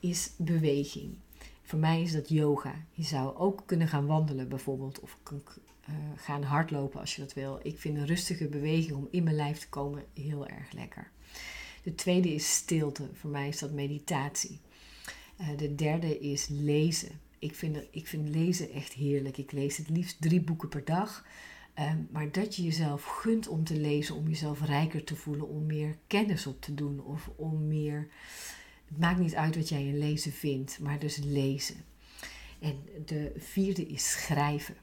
is 0.00 0.30
beweging. 0.36 1.14
Voor 1.62 1.78
mij 1.78 2.02
is 2.02 2.12
dat 2.12 2.28
yoga. 2.28 2.84
Je 2.92 3.02
zou 3.02 3.36
ook 3.36 3.62
kunnen 3.66 3.88
gaan 3.88 4.06
wandelen 4.06 4.48
bijvoorbeeld, 4.48 5.00
of 5.00 5.18
uh, 5.32 5.94
gaan 6.16 6.42
hardlopen 6.42 7.00
als 7.00 7.14
je 7.14 7.22
dat 7.22 7.32
wil. 7.32 7.60
Ik 7.62 7.78
vind 7.78 7.96
een 7.96 8.06
rustige 8.06 8.48
beweging 8.48 8.96
om 8.96 9.08
in 9.10 9.22
mijn 9.22 9.36
lijf 9.36 9.58
te 9.58 9.68
komen 9.68 10.04
heel 10.12 10.46
erg 10.46 10.72
lekker. 10.72 11.10
De 11.82 11.94
tweede 11.94 12.34
is 12.34 12.54
stilte. 12.54 13.08
Voor 13.12 13.30
mij 13.30 13.48
is 13.48 13.58
dat 13.58 13.72
meditatie. 13.72 14.60
Uh, 15.40 15.48
de 15.56 15.74
derde 15.74 16.18
is 16.18 16.46
lezen. 16.48 17.20
Ik 17.44 17.54
vind, 17.54 17.78
ik 17.90 18.06
vind 18.06 18.28
lezen 18.28 18.70
echt 18.70 18.92
heerlijk. 18.92 19.38
Ik 19.38 19.52
lees 19.52 19.76
het 19.76 19.88
liefst 19.88 20.20
drie 20.20 20.40
boeken 20.40 20.68
per 20.68 20.84
dag. 20.84 21.26
Um, 21.78 22.08
maar 22.10 22.32
dat 22.32 22.56
je 22.56 22.62
jezelf 22.62 23.04
gunt 23.04 23.48
om 23.48 23.64
te 23.64 23.76
lezen, 23.76 24.14
om 24.14 24.28
jezelf 24.28 24.60
rijker 24.60 25.04
te 25.04 25.16
voelen, 25.16 25.48
om 25.48 25.66
meer 25.66 25.96
kennis 26.06 26.46
op 26.46 26.60
te 26.60 26.74
doen 26.74 27.04
of 27.04 27.30
om 27.36 27.66
meer. 27.66 28.08
Het 28.88 28.98
maakt 28.98 29.18
niet 29.18 29.34
uit 29.34 29.56
wat 29.56 29.68
jij 29.68 29.86
in 29.86 29.98
lezen 29.98 30.32
vindt, 30.32 30.78
maar 30.80 30.98
dus 30.98 31.16
lezen. 31.16 31.84
En 32.60 32.82
de 33.04 33.32
vierde 33.36 33.86
is 33.86 34.10
schrijven 34.10 34.76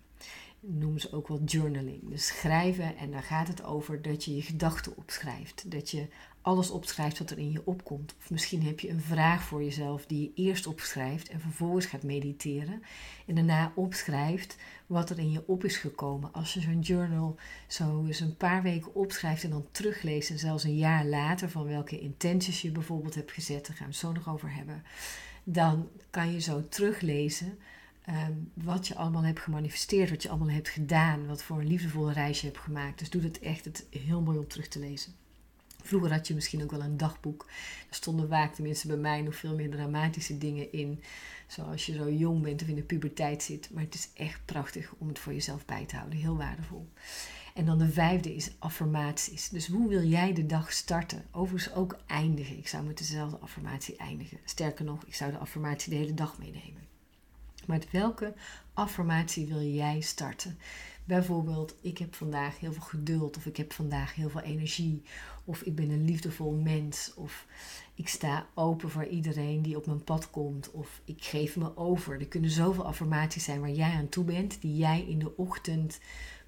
noemen 0.62 1.02
ze 1.02 1.12
ook 1.12 1.28
wel 1.28 1.44
journaling. 1.44 2.10
Dus 2.10 2.28
schrijven 2.28 2.98
en 2.98 3.12
daar 3.12 3.24
gaat 3.24 3.48
het 3.48 3.64
over 3.64 4.02
dat 4.02 4.26
je 4.26 4.36
je 4.36 4.42
gedachten 4.42 4.98
opschrijft. 4.98 5.72
Dat 5.72 5.90
je 5.90 6.08
alles 6.42 6.70
opschrijft 6.70 7.20
wat 7.20 7.30
er 7.30 7.38
in 7.38 7.52
je 7.52 7.66
opkomt. 7.66 8.16
Of 8.20 8.30
misschien 8.30 8.64
heb 8.64 8.80
je 8.80 8.90
een 8.90 9.02
vraag 9.02 9.44
voor 9.44 9.64
jezelf 9.64 10.06
die 10.06 10.22
je 10.22 10.44
eerst 10.44 10.68
opschrijft 10.68 11.30
en 11.30 11.40
vervolgens 11.40 11.86
gaat 11.86 12.04
mediteren. 12.04 12.84
En 13.28 13.36
daarna 13.36 13.72
opschrijft 13.76 14.56
wat 14.88 15.10
er 15.10 15.20
in 15.20 15.32
je 15.32 15.44
op 15.48 15.64
is 15.64 15.78
gekomen. 15.78 16.34
Als 16.34 16.54
je 16.54 16.62
zo'n 16.62 16.80
journal 16.80 17.36
zo 17.68 18.06
eens 18.06 18.20
een 18.20 18.38
paar 18.38 18.62
weken 18.62 18.96
opschrijft 18.96 19.44
en 19.44 19.50
dan 19.50 19.68
terugleest 19.72 20.30
en 20.30 20.40
zelfs 20.40 20.64
een 20.64 20.78
jaar 20.78 21.06
later 21.06 21.50
van 21.50 21.68
welke 21.68 22.00
intenties 22.00 22.62
je 22.62 22.72
bijvoorbeeld 22.72 23.16
hebt 23.16 23.32
gezet, 23.32 23.68
daar 23.68 23.76
gaan 23.76 23.88
we 23.88 23.92
het 23.92 24.02
zo 24.02 24.12
nog 24.12 24.30
over 24.30 24.54
hebben. 24.54 24.84
Dan 25.44 25.90
kan 26.10 26.32
je 26.32 26.40
zo 26.40 26.68
teruglezen 26.70 27.58
Ehm, 28.06 28.34
wat 28.54 28.88
je 28.88 28.96
allemaal 28.96 29.24
hebt 29.24 29.40
gemanifesteerd, 29.40 30.10
wat 30.10 30.24
je 30.24 30.30
allemaal 30.30 30.50
hebt 30.50 30.70
gedaan, 30.70 31.28
wat 31.28 31.44
voor 31.44 31.60
een 31.60 31.68
liefdevolle 31.68 32.14
reis 32.14 32.42
je 32.42 32.48
hebt 32.48 32.60
gemaakt. 32.60 33.00
Dus 33.00 33.10
doe 33.10 33.22
het 33.22 33.40
echt 33.40 33.66
het 33.66 33.86
heel 33.90 34.22
mooi 34.22 34.38
om 34.38 34.48
terug 34.48 34.68
te 34.68 34.80
lezen. 34.80 35.14
Vroeger 35.84 36.12
had 36.14 36.28
je 36.28 36.34
misschien 36.34 36.64
ook 36.64 36.72
wel 36.72 36.82
een 36.82 36.98
dagboek. 36.98 37.46
Er 37.90 37.96
stonden 37.96 38.28
vaak, 38.28 38.54
tenminste 38.54 38.88
bij 38.88 38.98
mij, 38.98 39.22
nog 39.22 39.36
veel 39.36 39.56
meer 39.56 39.70
dramatische 39.70 40.38
dingen 40.38 40.72
in. 40.72 41.04
Zoals 41.48 41.86
je 41.86 41.94
zo 41.94 42.10
jong 42.10 42.42
bent 42.42 42.62
of 42.62 42.68
in 42.68 42.76
de 42.76 42.82
puberteit 42.82 43.44
zit. 43.44 43.70
Maar 43.74 43.84
het 43.84 43.94
is 43.94 44.10
echt 44.14 44.46
prachtig 44.46 44.94
om 44.98 45.08
het 45.08 45.20
voor 45.20 45.34
jezelf 45.34 45.66
bij 45.66 45.86
te 45.86 45.96
houden. 45.96 46.20
Heel 46.20 46.38
waardevol. 46.38 46.90
En 47.54 47.66
dan 47.66 47.78
de 47.78 47.92
vijfde 47.92 48.36
is 48.36 48.52
affirmaties. 48.60 49.50
Dus 49.50 49.68
hoe 49.68 49.90
wil 49.90 50.04
jij 50.04 50.34
de 50.34 50.46
dag 50.46 50.72
starten? 50.72 51.26
Overigens 51.32 51.76
ook 51.76 52.00
eindigen. 52.08 52.58
Ik 52.58 52.68
zou 52.68 52.86
met 52.86 52.98
dezelfde 52.98 53.38
affirmatie 53.38 53.96
eindigen. 53.96 54.38
Sterker 54.44 54.86
nog, 54.86 55.06
ik 55.06 55.16
zou 55.16 55.32
de 55.32 55.38
affirmatie 55.38 55.90
de 55.90 55.98
hele 55.98 56.14
dag 56.14 56.38
meenemen. 56.38 56.91
Met 57.66 57.92
welke 57.92 58.34
affirmatie 58.74 59.48
wil 59.48 59.62
jij 59.62 60.02
starten? 60.02 60.58
Bijvoorbeeld, 61.04 61.76
ik 61.82 61.98
heb 61.98 62.16
vandaag 62.16 62.60
heel 62.60 62.74
veel 62.74 62.82
geduld, 62.82 63.38
of 63.38 63.46
ik 63.46 63.58
heb 63.58 63.74
vandaag 63.74 64.16
heel 64.16 64.30
veel 64.30 64.42
energie, 64.42 65.04
of 65.46 65.62
ik 65.62 65.76
ben 65.76 65.90
een 65.90 66.06
liefdevol 66.06 66.52
mens, 66.52 67.14
of 67.16 67.46
ik 67.96 68.08
sta 68.08 68.48
open 68.54 68.90
voor 68.90 69.06
iedereen 69.06 69.62
die 69.62 69.78
op 69.78 69.86
mijn 69.86 70.04
pad 70.04 70.30
komt, 70.30 70.72
of 70.72 71.02
ik 71.06 71.24
geef 71.24 71.56
me 71.56 71.78
over. 71.78 72.20
Er 72.20 72.28
kunnen 72.28 72.50
zoveel 72.50 72.86
affirmaties 72.86 73.44
zijn 73.44 73.60
waar 73.60 73.72
jij 73.72 73.92
aan 73.92 74.10
toe 74.10 74.24
bent, 74.24 74.62
die 74.62 74.76
jij 74.76 75.06
in 75.08 75.20
de 75.20 75.38
ochtend 75.38 76.00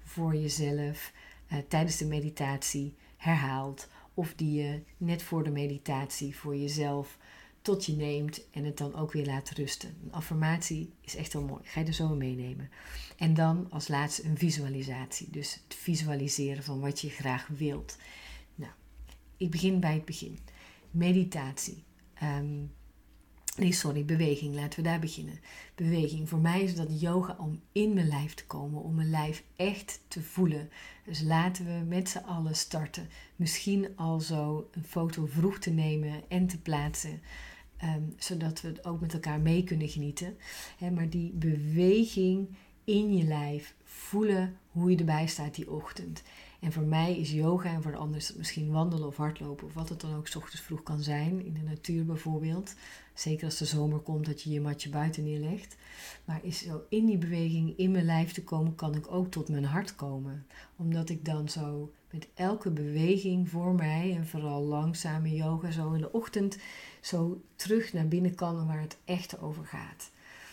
voor 0.04 0.34
jezelf 0.34 1.12
uh, 1.52 1.58
tijdens 1.68 1.96
de 1.96 2.06
meditatie 2.06 2.94
herhaalt, 3.16 3.88
of 4.14 4.34
die 4.34 4.62
je 4.62 4.82
net 4.96 5.22
voor 5.22 5.44
de 5.44 5.50
meditatie 5.50 6.36
voor 6.36 6.56
jezelf 6.56 7.18
tot 7.64 7.84
je 7.84 7.92
neemt 7.92 8.50
en 8.50 8.64
het 8.64 8.78
dan 8.78 8.94
ook 8.94 9.12
weer 9.12 9.26
laat 9.26 9.50
rusten. 9.50 9.96
Een 10.04 10.12
affirmatie 10.12 10.92
is 11.00 11.16
echt 11.16 11.32
heel 11.32 11.44
mooi. 11.44 11.60
Ga 11.64 11.80
je 11.80 11.86
er 11.86 11.92
zo 11.92 12.14
meenemen. 12.14 12.70
En 13.16 13.34
dan 13.34 13.66
als 13.70 13.88
laatste 13.88 14.24
een 14.24 14.38
visualisatie. 14.38 15.30
Dus 15.30 15.60
het 15.64 15.74
visualiseren 15.74 16.62
van 16.62 16.80
wat 16.80 17.00
je 17.00 17.08
graag 17.08 17.46
wilt. 17.46 17.96
Nou, 18.54 18.72
ik 19.36 19.50
begin 19.50 19.80
bij 19.80 19.94
het 19.94 20.04
begin. 20.04 20.38
Meditatie. 20.90 21.84
Ehm, 22.14 22.62
nee, 23.56 23.72
sorry, 23.72 24.04
beweging. 24.04 24.54
Laten 24.54 24.82
we 24.82 24.88
daar 24.88 25.00
beginnen. 25.00 25.40
Beweging. 25.74 26.28
Voor 26.28 26.40
mij 26.40 26.62
is 26.62 26.74
dat 26.74 27.00
yoga 27.00 27.36
om 27.38 27.60
in 27.72 27.94
mijn 27.94 28.08
lijf 28.08 28.34
te 28.34 28.46
komen, 28.46 28.82
om 28.82 28.94
mijn 28.94 29.10
lijf 29.10 29.44
echt 29.56 30.00
te 30.08 30.22
voelen. 30.22 30.70
Dus 31.04 31.20
laten 31.20 31.64
we 31.64 31.84
met 31.86 32.08
z'n 32.08 32.18
allen 32.18 32.56
starten. 32.56 33.08
Misschien 33.36 33.96
al 33.96 34.20
zo 34.20 34.68
een 34.72 34.84
foto 34.84 35.26
vroeg 35.26 35.58
te 35.58 35.70
nemen 35.70 36.22
en 36.28 36.46
te 36.46 36.58
plaatsen. 36.58 37.22
Ehm, 37.76 38.02
zodat 38.18 38.60
we 38.60 38.68
het 38.68 38.84
ook 38.84 39.00
met 39.00 39.12
elkaar 39.12 39.40
mee 39.40 39.64
kunnen 39.64 39.88
genieten. 39.88 40.36
maar 40.94 41.10
die 41.10 41.32
beweging 41.32 42.48
in 42.84 43.16
je 43.16 43.24
lijf, 43.24 43.74
voelen 43.84 44.56
hoe 44.70 44.90
je 44.90 44.96
erbij 44.96 45.26
staat 45.26 45.54
die 45.54 45.70
ochtend. 45.70 46.22
En 46.60 46.72
voor 46.72 46.82
mij 46.82 47.18
is 47.18 47.32
yoga 47.32 47.68
en 47.68 47.82
voor 47.82 47.90
de 47.90 47.96
anderen 47.96 48.20
is 48.20 48.34
misschien 48.34 48.70
wandelen 48.70 49.06
of 49.06 49.16
hardlopen 49.16 49.66
of 49.66 49.74
wat 49.74 49.88
het 49.88 50.00
dan 50.00 50.14
ook 50.14 50.26
s 50.26 50.36
ochtends 50.36 50.60
vroeg 50.60 50.82
kan 50.82 51.00
zijn, 51.00 51.44
in 51.44 51.52
de 51.52 51.62
natuur 51.62 52.04
bijvoorbeeld. 52.04 52.74
Zeker 53.14 53.44
als 53.44 53.58
de 53.58 53.64
zomer 53.64 53.98
komt 53.98 54.26
dat 54.26 54.42
je 54.42 54.50
je 54.50 54.60
matje 54.60 54.88
buiten 54.88 55.24
neerlegt. 55.24 55.76
Maar 56.24 56.40
is 56.42 56.58
zo 56.58 56.82
in 56.88 57.06
die 57.06 57.18
beweging 57.18 57.78
in 57.78 57.90
mijn 57.90 58.04
lijf 58.04 58.32
te 58.32 58.44
komen, 58.44 58.74
kan 58.74 58.94
ik 58.94 59.12
ook 59.12 59.30
tot 59.30 59.48
mijn 59.48 59.64
hart 59.64 59.94
komen. 59.94 60.46
Omdat 60.76 61.08
ik 61.08 61.24
dan 61.24 61.48
zo 61.48 61.92
met 62.14 62.28
elke 62.34 62.70
beweging 62.70 63.48
voor 63.48 63.74
mij 63.74 64.14
en 64.16 64.26
vooral 64.26 64.62
langzame 64.62 65.34
yoga 65.34 65.70
zo 65.70 65.92
in 65.92 66.00
de 66.00 66.12
ochtend 66.12 66.58
zo 67.00 67.40
terug 67.56 67.92
naar 67.92 68.08
binnen 68.08 68.34
kan 68.34 68.66
waar 68.66 68.80
het 68.80 68.96
echt 69.04 69.40
over 69.40 69.64
gaat. 69.64 70.10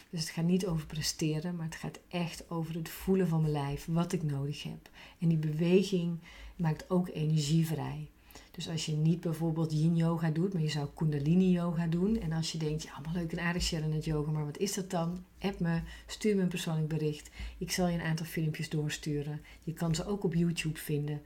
Dus 0.10 0.20
het 0.20 0.30
gaat 0.30 0.46
niet 0.46 0.66
over 0.68 0.86
presteren, 0.86 1.56
maar 1.56 1.66
het 1.66 1.76
gaat 1.76 2.00
echt 2.08 2.50
over 2.50 2.76
het 2.76 2.90
voelen 2.90 3.28
van 3.28 3.42
mijn 3.42 3.54
lijf, 3.54 3.86
wat 3.90 4.12
ik 4.12 4.24
nodig 4.24 4.64
heb. 4.64 4.90
En 5.20 5.28
die 5.28 5.38
beweging 5.38 6.20
maakt 6.56 6.90
ook 6.90 7.10
energie 7.14 7.68
vrij. 7.68 8.10
Dus 8.52 8.70
als 8.70 8.86
je 8.86 8.92
niet 8.92 9.22
bijvoorbeeld 9.22 9.72
yin 9.72 9.96
yoga 9.96 10.30
doet, 10.30 10.54
maar 10.54 10.62
je 10.62 10.70
zou 10.70 10.88
kundalini 10.96 11.52
yoga 11.52 11.88
doen. 11.88 12.20
En 12.20 12.32
als 12.32 12.52
je 12.52 12.58
denkt, 12.58 12.84
ja, 12.84 12.92
allemaal 12.94 13.14
leuk 13.14 13.32
en 13.32 13.40
aardig 13.40 13.64
Sharon 13.64 13.92
het 13.92 14.06
yoga, 14.06 14.32
maar 14.32 14.46
wat 14.46 14.58
is 14.58 14.74
dat 14.74 14.90
dan? 14.90 15.24
App 15.40 15.60
me, 15.60 15.82
stuur 16.08 16.36
me 16.36 16.42
een 16.42 16.48
persoonlijk 16.48 16.88
bericht. 16.88 17.30
Ik 17.58 17.72
zal 17.72 17.88
je 17.88 17.94
een 17.94 18.06
aantal 18.06 18.26
filmpjes 18.26 18.70
doorsturen. 18.70 19.42
Je 19.64 19.74
kan 19.74 19.96
ze 19.96 20.06
ook 20.06 20.24
op 20.24 20.34
YouTube 20.34 20.80
vinden. 20.80 21.22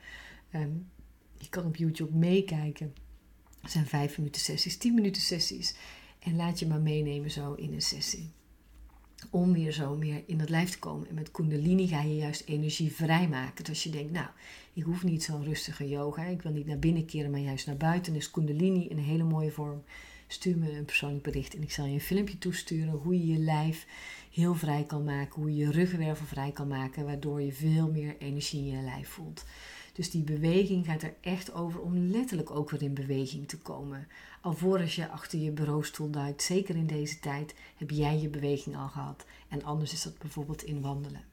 Ehm, 0.55 0.71
je 1.37 1.49
kan 1.49 1.65
op 1.65 1.75
YouTube 1.75 2.17
meekijken. 2.17 2.93
Het 3.61 3.71
zijn 3.71 3.85
vijf 3.85 4.17
minuten 4.17 4.41
sessies, 4.41 4.77
tien 4.77 4.93
minuten 4.93 5.21
sessies. 5.21 5.75
En 6.19 6.35
laat 6.35 6.59
je 6.59 6.67
maar 6.67 6.81
meenemen 6.81 7.31
zo 7.31 7.53
in 7.53 7.73
een 7.73 7.81
sessie. 7.81 8.31
Om 9.29 9.53
weer 9.53 9.71
zo 9.71 9.95
meer 9.95 10.23
in 10.25 10.39
het 10.39 10.49
lijf 10.49 10.69
te 10.69 10.79
komen. 10.79 11.09
En 11.09 11.15
met 11.15 11.31
Kundalini 11.31 11.87
ga 11.87 12.01
je 12.01 12.15
juist 12.15 12.43
energie 12.45 12.91
vrijmaken. 12.91 13.63
Dus 13.63 13.69
als 13.69 13.83
je 13.83 13.89
denkt, 13.89 14.11
nou, 14.11 14.27
ik 14.73 14.83
hoef 14.83 15.03
niet 15.03 15.23
zo'n 15.23 15.43
rustige 15.43 15.89
yoga. 15.89 16.23
Ik 16.23 16.41
wil 16.41 16.51
niet 16.51 16.65
naar 16.65 16.79
binnen 16.79 17.05
keren, 17.05 17.31
maar 17.31 17.39
juist 17.39 17.65
naar 17.65 17.77
buiten. 17.77 18.13
Dus 18.13 18.31
Kundalini 18.31 18.87
in 18.87 18.97
een 18.97 19.03
hele 19.03 19.23
mooie 19.23 19.51
vorm. 19.51 19.83
Stuur 20.27 20.57
me 20.57 20.71
een 20.71 20.85
persoonlijk 20.85 21.23
bericht 21.23 21.55
en 21.55 21.61
ik 21.61 21.71
zal 21.71 21.85
je 21.85 21.93
een 21.93 22.01
filmpje 22.01 22.37
toesturen 22.37 22.93
hoe 22.93 23.19
je 23.19 23.27
je 23.27 23.39
lijf 23.39 23.87
heel 24.31 24.55
vrij 24.55 24.83
kan 24.83 25.03
maken. 25.03 25.41
Hoe 25.41 25.55
je 25.55 25.65
je 25.65 25.71
ruggenwervel 25.71 26.25
vrij 26.25 26.51
kan 26.51 26.67
maken. 26.67 27.05
Waardoor 27.05 27.41
je 27.41 27.53
veel 27.53 27.91
meer 27.91 28.15
energie 28.17 28.59
in 28.59 28.77
je 28.77 28.81
lijf 28.81 29.09
voelt. 29.09 29.45
Dus 29.95 30.11
die 30.11 30.23
beweging 30.23 30.85
gaat 30.85 31.01
er 31.01 31.13
echt 31.21 31.53
over 31.53 31.81
om 31.81 31.97
letterlijk 31.97 32.51
ook 32.51 32.69
weer 32.69 32.81
in 32.81 32.93
beweging 32.93 33.47
te 33.47 33.57
komen. 33.57 34.07
Alvorens 34.41 34.95
je 34.95 35.09
achter 35.09 35.39
je 35.39 35.51
bureaustoel 35.51 36.09
duikt, 36.09 36.41
zeker 36.41 36.75
in 36.75 36.87
deze 36.87 37.19
tijd, 37.19 37.55
heb 37.75 37.89
jij 37.89 38.19
je 38.19 38.27
beweging 38.27 38.75
al 38.75 38.87
gehad. 38.87 39.25
En 39.47 39.63
anders 39.63 39.93
is 39.93 40.03
dat 40.03 40.17
bijvoorbeeld 40.17 40.63
in 40.63 40.81
wandelen. 40.81 41.23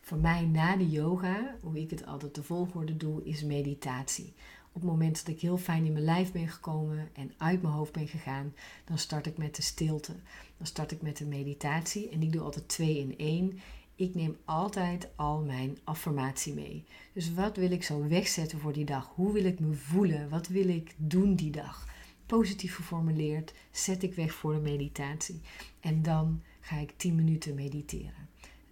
Voor 0.00 0.18
mij 0.18 0.46
na 0.46 0.76
de 0.76 0.90
yoga, 0.90 1.56
hoe 1.62 1.80
ik 1.80 1.90
het 1.90 2.06
altijd 2.06 2.34
de 2.34 2.42
volgorde 2.42 2.96
doe, 2.96 3.24
is 3.24 3.42
meditatie. 3.42 4.32
Op 4.72 4.80
het 4.80 4.90
moment 4.90 5.16
dat 5.16 5.34
ik 5.34 5.40
heel 5.40 5.58
fijn 5.58 5.84
in 5.84 5.92
mijn 5.92 6.04
lijf 6.04 6.32
ben 6.32 6.48
gekomen 6.48 7.08
en 7.12 7.32
uit 7.36 7.62
mijn 7.62 7.74
hoofd 7.74 7.92
ben 7.92 8.08
gegaan, 8.08 8.54
dan 8.84 8.98
start 8.98 9.26
ik 9.26 9.38
met 9.38 9.56
de 9.56 9.62
stilte. 9.62 10.14
Dan 10.56 10.66
start 10.66 10.90
ik 10.90 11.02
met 11.02 11.16
de 11.16 11.26
meditatie 11.26 12.08
en 12.08 12.22
ik 12.22 12.32
doe 12.32 12.42
altijd 12.42 12.68
twee 12.68 12.98
in 12.98 13.18
één 13.18 13.58
ik 14.00 14.14
neem 14.14 14.36
altijd 14.44 15.08
al 15.16 15.40
mijn 15.40 15.78
affirmatie 15.84 16.54
mee. 16.54 16.84
Dus 17.12 17.34
wat 17.34 17.56
wil 17.56 17.70
ik 17.70 17.82
zo 17.82 18.08
wegzetten 18.08 18.58
voor 18.58 18.72
die 18.72 18.84
dag? 18.84 19.12
Hoe 19.14 19.32
wil 19.32 19.44
ik 19.44 19.60
me 19.60 19.74
voelen? 19.74 20.28
Wat 20.28 20.48
wil 20.48 20.68
ik 20.68 20.94
doen 20.96 21.34
die 21.34 21.50
dag? 21.50 21.88
Positief 22.26 22.74
geformuleerd 22.74 23.54
zet 23.70 24.02
ik 24.02 24.14
weg 24.14 24.32
voor 24.32 24.54
de 24.54 24.60
meditatie. 24.60 25.40
En 25.80 26.02
dan 26.02 26.42
ga 26.60 26.76
ik 26.76 26.92
10 26.96 27.14
minuten 27.14 27.54
mediteren. 27.54 28.28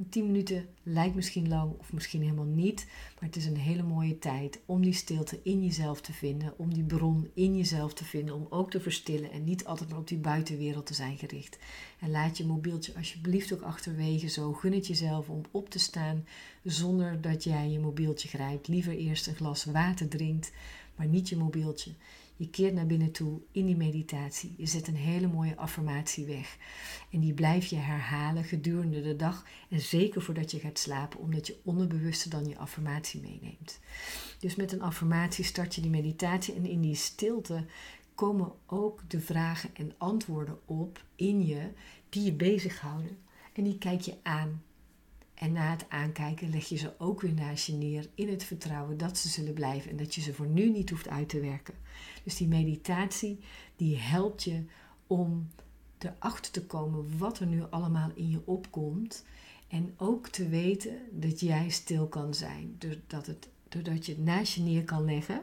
10 0.09 0.27
minuten 0.27 0.69
lijkt 0.83 1.15
misschien 1.15 1.49
lang 1.49 1.73
of 1.79 1.93
misschien 1.93 2.23
helemaal 2.23 2.45
niet, 2.45 2.87
maar 3.15 3.29
het 3.29 3.37
is 3.37 3.47
een 3.47 3.57
hele 3.57 3.83
mooie 3.83 4.19
tijd 4.19 4.61
om 4.67 4.83
die 4.83 4.93
stilte 4.93 5.41
in 5.43 5.65
jezelf 5.65 6.01
te 6.01 6.13
vinden, 6.13 6.55
om 6.57 6.75
die 6.75 6.85
bron 6.85 7.31
in 7.35 7.57
jezelf 7.57 7.95
te 7.95 8.05
vinden, 8.05 8.35
om 8.35 8.47
ook 8.51 8.71
te 8.71 8.81
verstillen 8.81 9.31
en 9.31 9.45
niet 9.45 9.65
altijd 9.65 9.91
maar 9.91 9.99
op 9.99 10.09
die 10.09 10.19
buitenwereld 10.19 10.87
te 10.87 10.95
zijn 10.95 11.19
gericht. 11.19 11.59
En 12.01 12.11
laat 12.11 12.37
je 12.37 12.47
mobieltje 12.47 12.95
alsjeblieft 12.97 13.53
ook 13.53 13.63
achterwege 13.63 14.29
zo. 14.29 14.53
Gun 14.53 14.73
het 14.73 14.87
jezelf 14.87 15.29
om 15.29 15.43
op 15.51 15.71
te 15.71 15.79
staan 15.79 16.25
zonder 16.63 17.21
dat 17.21 17.45
jij 17.45 17.69
je 17.69 17.79
mobieltje 17.79 18.29
grijpt. 18.29 18.69
Liever 18.69 18.97
eerst 18.97 19.27
een 19.27 19.37
glas 19.37 19.65
water 19.65 20.09
drinkt, 20.09 20.53
maar 20.97 21.07
niet 21.07 21.29
je 21.29 21.37
mobieltje. 21.37 21.93
Je 22.39 22.51
keert 22.51 22.75
naar 22.75 22.87
binnen 22.87 23.13
toe 23.13 23.41
in 23.53 23.67
die 23.67 23.77
meditatie. 23.77 24.55
Je 24.57 24.67
zet 24.67 24.89
een 24.89 24.97
hele 24.97 25.27
mooie 25.27 25.57
affirmatie 25.57 26.27
weg. 26.27 26.57
En 27.11 27.21
die 27.21 27.35
blijf 27.35 27.67
je 27.67 27.77
herhalen 27.77 28.45
gedurende 28.45 29.03
de 29.03 29.17
dag. 29.17 29.45
En 29.69 29.81
zeker 29.81 30.23
voordat 30.23 30.51
je 30.51 30.59
gaat 30.59 30.79
slapen, 30.79 31.21
omdat 31.21 31.47
je 31.47 31.59
onderbewuste 31.65 32.29
dan 32.29 32.49
je 32.49 32.59
affirmatie 32.59 33.21
meeneemt. 33.21 33.81
Dus 34.39 34.57
met 34.57 34.73
een 34.73 34.83
affirmatie 34.83 35.45
start 35.45 35.75
je 35.75 35.81
die 35.81 35.91
meditatie. 35.91 36.55
En 36.55 36.67
in 36.67 36.81
die 36.81 36.95
stilte 36.95 37.65
komen 38.15 38.53
ook 38.67 39.03
de 39.09 39.21
vragen 39.21 39.71
en 39.75 39.95
antwoorden 39.97 40.59
op 40.65 41.05
in 41.15 41.47
je 41.47 41.71
die 42.09 42.25
je 42.25 42.33
bezighouden. 42.33 43.19
En 43.53 43.65
die 43.65 43.79
kijk 43.79 44.01
je 44.01 44.15
aan. 44.23 44.63
En 45.39 45.53
na 45.53 45.71
het 45.71 45.85
aankijken 45.89 46.51
leg 46.51 46.69
je 46.69 46.77
ze 46.77 46.93
ook 46.99 47.21
weer 47.21 47.33
naast 47.33 47.67
je 47.67 47.73
neer 47.73 48.09
in 48.15 48.29
het 48.29 48.45
vertrouwen 48.45 48.97
dat 48.97 49.19
ze 49.19 49.29
zullen 49.29 49.55
blijven 49.55 49.91
en 49.91 49.97
dat 49.97 50.15
je 50.15 50.21
ze 50.21 50.35
voor 50.35 50.47
nu 50.47 50.71
niet 50.71 50.91
hoeft 50.91 51.09
uit 51.09 51.29
te 51.29 51.41
werken. 51.41 51.75
Dus 52.25 52.37
die 52.37 52.49
meditatie 52.49 53.39
die 53.77 53.97
helpt 53.97 54.43
je 54.43 54.65
om 55.07 55.49
erachter 55.99 56.53
te 56.53 56.67
komen 56.67 57.19
wat 57.19 57.39
er 57.39 57.47
nu 57.47 57.63
allemaal 57.71 58.11
in 58.15 58.31
je 58.31 58.41
opkomt. 58.45 59.25
En 59.69 59.95
ook 59.97 60.29
te 60.29 60.49
weten 60.49 60.99
dat 61.11 61.41
jij 61.41 61.69
stil 61.69 62.07
kan 62.07 62.35
zijn. 62.35 62.75
Doordat, 62.79 63.27
het, 63.27 63.49
doordat 63.69 64.07
je 64.07 64.13
het 64.13 64.25
naast 64.25 64.55
je 64.55 64.61
neer 64.61 64.85
kan 64.85 65.05
leggen. 65.05 65.43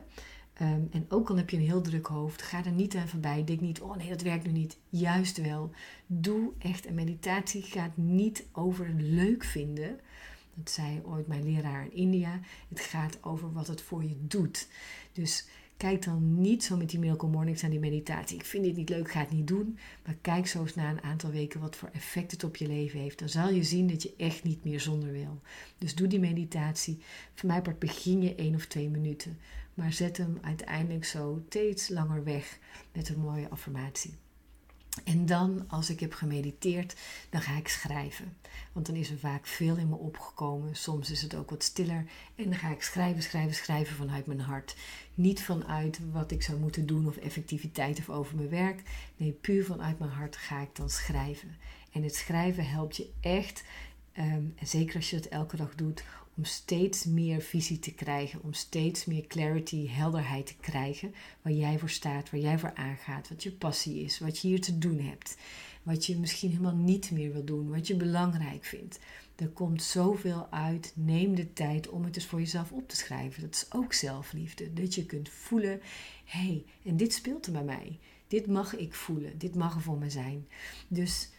Ehm, 0.55 0.81
en 0.91 1.05
ook 1.09 1.29
al 1.29 1.37
heb 1.37 1.49
je 1.49 1.57
een 1.57 1.63
heel 1.63 1.81
druk 1.81 2.07
hoofd, 2.07 2.41
ga 2.41 2.65
er 2.65 2.71
niet 2.71 2.95
aan 2.95 3.07
voorbij. 3.07 3.43
Denk 3.43 3.61
niet, 3.61 3.81
oh 3.81 3.95
nee, 3.95 4.09
dat 4.09 4.21
werkt 4.21 4.45
nu 4.45 4.51
niet. 4.51 4.77
Juist 4.89 5.41
wel. 5.41 5.71
Doe 6.05 6.51
echt. 6.59 6.87
een 6.87 6.93
meditatie 6.93 7.61
gaat 7.61 7.97
niet 7.97 8.45
over 8.51 8.93
leuk 8.97 9.43
vinden. 9.43 9.99
Dat 10.53 10.69
zei 10.69 11.01
ooit 11.03 11.27
mijn 11.27 11.43
leraar 11.43 11.83
in 11.83 11.91
India. 11.91 12.39
Het 12.69 12.79
gaat 12.79 13.23
over 13.23 13.53
wat 13.53 13.67
het 13.67 13.81
voor 13.81 14.03
je 14.03 14.15
doet. 14.19 14.67
Dus 15.11 15.47
kijk 15.77 16.03
dan 16.03 16.41
niet 16.41 16.63
zo 16.63 16.77
met 16.77 16.89
die 16.89 16.99
Miracle 16.99 17.29
Mornings 17.29 17.63
aan 17.63 17.69
die 17.69 17.79
meditatie. 17.79 18.37
Ik 18.37 18.45
vind 18.45 18.63
dit 18.63 18.75
niet 18.75 18.89
leuk, 18.89 19.11
ga 19.11 19.19
het 19.19 19.31
niet 19.31 19.47
doen. 19.47 19.77
Maar 20.05 20.17
kijk 20.21 20.47
zo 20.47 20.61
eens 20.61 20.75
na 20.75 20.89
een 20.89 21.03
aantal 21.03 21.31
weken 21.31 21.59
wat 21.59 21.75
voor 21.75 21.89
effect 21.93 22.31
het 22.31 22.43
op 22.43 22.55
je 22.55 22.67
leven 22.67 22.99
heeft. 22.99 23.19
Dan 23.19 23.29
zal 23.29 23.49
je 23.49 23.63
zien 23.63 23.87
dat 23.87 24.03
je 24.03 24.13
echt 24.17 24.43
niet 24.43 24.63
meer 24.63 24.79
zonder 24.79 25.11
wil. 25.11 25.41
Dus 25.77 25.95
doe 25.95 26.07
die 26.07 26.19
meditatie. 26.19 26.99
Voor 27.33 27.49
mij 27.49 27.61
part 27.61 27.79
begin 27.79 28.21
je 28.21 28.35
één 28.35 28.55
of 28.55 28.65
twee 28.65 28.89
minuten. 28.89 29.37
Maar 29.75 29.93
zet 29.93 30.17
hem 30.17 30.37
uiteindelijk 30.41 31.05
zo 31.05 31.41
steeds 31.47 31.89
langer 31.89 32.23
weg 32.23 32.59
met 32.91 33.09
een 33.09 33.19
mooie 33.19 33.49
affirmatie. 33.49 34.13
En 35.03 35.25
dan, 35.25 35.65
als 35.67 35.89
ik 35.89 35.99
heb 35.99 36.13
gemediteerd, 36.13 36.95
dan 37.29 37.41
ga 37.41 37.57
ik 37.57 37.67
schrijven. 37.67 38.37
Want 38.71 38.85
dan 38.85 38.95
is 38.95 39.09
er 39.09 39.17
vaak 39.17 39.47
veel 39.47 39.75
in 39.75 39.89
me 39.89 39.95
opgekomen. 39.95 40.75
Soms 40.75 41.11
is 41.11 41.21
het 41.21 41.35
ook 41.35 41.49
wat 41.49 41.63
stiller. 41.63 42.05
En 42.35 42.43
dan 42.43 42.55
ga 42.55 42.69
ik 42.69 42.81
schrijven, 42.81 43.23
schrijven, 43.23 43.55
schrijven 43.55 43.95
vanuit 43.95 44.25
mijn 44.25 44.39
hart. 44.39 44.75
Niet 45.13 45.43
vanuit 45.43 45.99
wat 46.11 46.31
ik 46.31 46.43
zou 46.43 46.59
moeten 46.59 46.85
doen 46.85 47.07
of 47.07 47.17
effectiviteit 47.17 47.99
of 47.99 48.09
over 48.09 48.35
mijn 48.35 48.49
werk. 48.49 48.81
Nee, 49.17 49.31
puur 49.31 49.65
vanuit 49.65 49.99
mijn 49.99 50.11
hart 50.11 50.37
ga 50.37 50.61
ik 50.61 50.75
dan 50.75 50.89
schrijven. 50.89 51.55
En 51.91 52.03
het 52.03 52.15
schrijven 52.15 52.67
helpt 52.67 52.95
je 52.95 53.09
echt, 53.21 53.63
ehm, 54.11 54.43
zeker 54.63 54.95
als 54.95 55.09
je 55.09 55.15
het 55.15 55.27
elke 55.27 55.55
dag 55.55 55.75
doet, 55.75 56.03
om 56.37 56.45
steeds 56.45 57.05
meer 57.05 57.41
visie 57.41 57.79
te 57.79 57.93
krijgen, 57.93 58.43
om 58.43 58.53
steeds 58.53 59.05
meer 59.05 59.27
clarity, 59.27 59.87
helderheid 59.87 60.45
te 60.45 60.55
krijgen, 60.59 61.13
waar 61.41 61.53
jij 61.53 61.79
voor 61.79 61.89
staat, 61.89 62.29
waar 62.29 62.39
jij 62.39 62.59
voor 62.59 62.73
aangaat, 62.73 63.29
wat 63.29 63.43
je 63.43 63.51
passie 63.51 64.03
is, 64.03 64.19
wat 64.19 64.39
je 64.39 64.47
hier 64.47 64.61
te 64.61 64.77
doen 64.77 64.99
hebt, 64.99 65.37
wat 65.83 66.05
je 66.05 66.17
misschien 66.17 66.49
helemaal 66.49 66.75
niet 66.75 67.11
meer 67.11 67.31
wil 67.33 67.45
doen, 67.45 67.69
wat 67.69 67.87
je 67.87 67.95
belangrijk 67.95 68.63
vindt. 68.63 68.99
Er 69.35 69.49
komt 69.49 69.83
zoveel 69.83 70.47
uit. 70.51 70.93
Neem 70.95 71.35
de 71.35 71.53
tijd 71.53 71.89
om 71.89 72.03
het 72.03 72.15
eens 72.15 72.25
voor 72.25 72.39
jezelf 72.39 72.71
op 72.71 72.89
te 72.89 72.95
schrijven. 72.95 73.41
Dat 73.41 73.53
is 73.53 73.65
ook 73.69 73.93
zelfliefde. 73.93 74.73
Dat 74.73 74.95
je 74.95 75.05
kunt 75.05 75.29
voelen: 75.29 75.81
hé, 76.25 76.39
hey, 76.39 76.65
en 76.83 76.97
dit 76.97 77.13
speelt 77.13 77.45
er 77.45 77.51
bij 77.51 77.63
mij. 77.63 77.99
Dit 78.27 78.47
mag 78.47 78.75
ik 78.75 78.93
voelen. 78.93 79.37
Dit 79.37 79.55
mag 79.55 79.75
er 79.75 79.81
voor 79.81 79.97
me 79.97 80.09
zijn. 80.09 80.47
Dus 80.87 81.29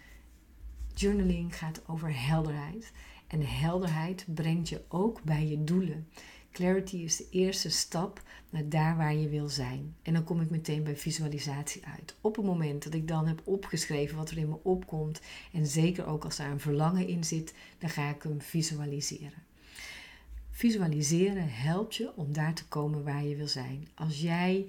journaling 0.95 1.57
gaat 1.57 1.83
over 1.87 2.27
helderheid. 2.27 2.93
En 3.27 3.47
helderheid 3.47 4.25
brengt 4.35 4.69
je 4.69 4.83
ook 4.89 5.23
bij 5.23 5.47
je 5.47 5.65
doelen. 5.65 6.09
Clarity 6.57 6.97
is 6.97 7.17
de 7.17 7.27
eerste 7.31 7.71
stap 7.71 8.23
naar 8.51 8.69
daar 8.69 8.97
waar 8.97 9.15
je 9.15 9.29
wil 9.29 9.49
zijn. 9.49 9.97
En 10.03 10.13
dan 10.13 10.25
kom 10.25 10.41
ik 10.41 10.51
meteen 10.51 10.83
bij 10.83 10.97
visualisatie 10.97 11.83
uit. 11.85 12.17
Op 12.21 12.37
het 12.37 12.45
moment 12.45 12.85
dat 12.85 12.95
ik 12.95 13.09
dan 13.09 13.27
heb 13.27 13.41
opgeschreven 13.45 14.17
wat 14.17 14.31
er 14.31 14.39
in 14.39 14.49
me 14.49 14.57
opkomt, 14.63 15.21
en 15.53 15.67
zeker 15.67 16.07
ook 16.07 16.25
als 16.25 16.37
daar 16.37 16.51
een 16.51 16.61
verlangen 16.61 17.09
in 17.09 17.25
zit, 17.25 17.55
dan 17.79 17.91
ga 17.91 18.11
ik 18.11 18.23
hem 18.23 18.41
visualiseren. 18.41 19.43
Visualiseren 20.51 21.49
helpt 21.49 21.95
je 21.95 22.13
om 22.17 22.33
daar 22.33 22.55
te 22.55 22.67
komen 22.69 23.05
waar 23.05 23.25
je 23.25 23.37
wil 23.37 23.49
zijn. 23.49 23.89
Als 23.95 24.21
jij 24.21 24.67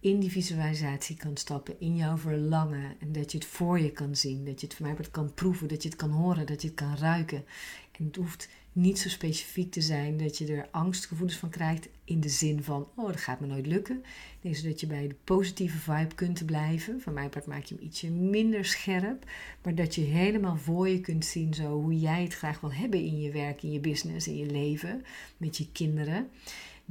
in 0.00 0.20
die 0.20 0.30
visualisatie 0.30 1.16
kan 1.16 1.36
stappen, 1.36 1.80
in 1.80 1.96
jouw 1.96 2.16
verlangen. 2.16 2.94
En 2.98 3.12
dat 3.12 3.32
je 3.32 3.38
het 3.38 3.46
voor 3.46 3.80
je 3.80 3.90
kan 3.90 4.16
zien, 4.16 4.44
dat 4.44 4.60
je 4.60 4.66
het 4.66 4.76
voor 4.76 4.86
mij 4.86 4.96
kan 5.10 5.34
proeven, 5.34 5.68
dat 5.68 5.82
je 5.82 5.88
het 5.88 5.98
kan 5.98 6.10
horen, 6.10 6.46
dat 6.46 6.62
je 6.62 6.68
het 6.68 6.76
kan 6.76 6.96
ruiken. 6.96 7.44
En 7.98 8.04
het 8.04 8.16
hoeft 8.16 8.48
niet 8.72 8.98
zo 8.98 9.08
specifiek 9.08 9.72
te 9.72 9.80
zijn 9.80 10.16
dat 10.16 10.38
je 10.38 10.46
er 10.46 10.68
angstgevoelens 10.70 11.36
van 11.36 11.48
krijgt 11.48 11.88
in 12.04 12.20
de 12.20 12.28
zin 12.28 12.62
van, 12.62 12.88
oh 12.94 13.06
dat 13.06 13.20
gaat 13.20 13.40
me 13.40 13.46
nooit 13.46 13.66
lukken. 13.66 14.02
Nee, 14.40 14.54
zodat 14.54 14.80
je 14.80 14.86
bij 14.86 15.08
de 15.08 15.14
positieve 15.24 15.78
vibe 15.78 16.14
kunt 16.14 16.46
blijven. 16.46 17.00
Van 17.00 17.12
mij 17.12 17.28
part 17.28 17.46
maak 17.46 17.64
je 17.64 17.74
hem 17.74 17.84
ietsje 17.84 18.10
minder 18.10 18.64
scherp, 18.64 19.24
maar 19.62 19.74
dat 19.74 19.94
je 19.94 20.00
helemaal 20.00 20.56
voor 20.56 20.88
je 20.88 21.00
kunt 21.00 21.24
zien 21.24 21.54
zo 21.54 21.80
hoe 21.80 21.98
jij 21.98 22.22
het 22.22 22.34
graag 22.34 22.60
wil 22.60 22.72
hebben 22.72 23.00
in 23.00 23.20
je 23.20 23.30
werk, 23.30 23.62
in 23.62 23.72
je 23.72 23.80
business, 23.80 24.28
in 24.28 24.36
je 24.36 24.50
leven, 24.50 25.04
met 25.36 25.56
je 25.56 25.72
kinderen 25.72 26.28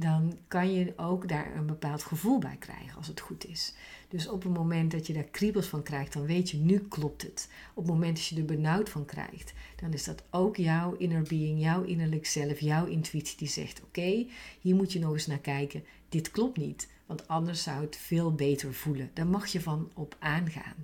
dan 0.00 0.38
kan 0.48 0.72
je 0.72 0.92
ook 0.96 1.28
daar 1.28 1.56
een 1.56 1.66
bepaald 1.66 2.02
gevoel 2.02 2.38
bij 2.38 2.56
krijgen 2.58 2.96
als 2.96 3.06
het 3.06 3.20
goed 3.20 3.46
is. 3.46 3.74
Dus 4.08 4.28
op 4.28 4.42
het 4.42 4.52
moment 4.52 4.90
dat 4.90 5.06
je 5.06 5.12
daar 5.12 5.22
kriebels 5.22 5.66
van 5.66 5.82
krijgt, 5.82 6.12
dan 6.12 6.26
weet 6.26 6.50
je 6.50 6.56
nu 6.56 6.78
klopt 6.78 7.22
het. 7.22 7.48
Op 7.74 7.84
het 7.84 7.92
moment 7.92 8.16
dat 8.16 8.26
je 8.26 8.36
er 8.36 8.44
benauwd 8.44 8.88
van 8.88 9.04
krijgt, 9.04 9.52
dan 9.76 9.92
is 9.92 10.04
dat 10.04 10.22
ook 10.30 10.56
jouw 10.56 10.94
inner 10.94 11.22
being, 11.22 11.60
jouw 11.60 11.82
innerlijk 11.82 12.26
zelf, 12.26 12.60
jouw 12.60 12.86
intuïtie 12.86 13.36
die 13.38 13.48
zegt: 13.48 13.82
Oké, 13.82 14.26
hier 14.60 14.74
moet 14.74 14.92
je 14.92 14.98
nog 14.98 15.12
eens 15.12 15.26
naar 15.26 15.38
kijken. 15.38 15.84
Dit 16.08 16.30
klopt 16.30 16.56
niet. 16.56 16.88
Want 17.06 17.28
anders 17.28 17.62
zou 17.62 17.80
het 17.80 17.96
veel 17.96 18.34
beter 18.34 18.74
voelen. 18.74 19.10
Daar 19.14 19.26
mag 19.26 19.46
je 19.46 19.60
van 19.60 19.90
op 19.94 20.16
aangaan. 20.18 20.74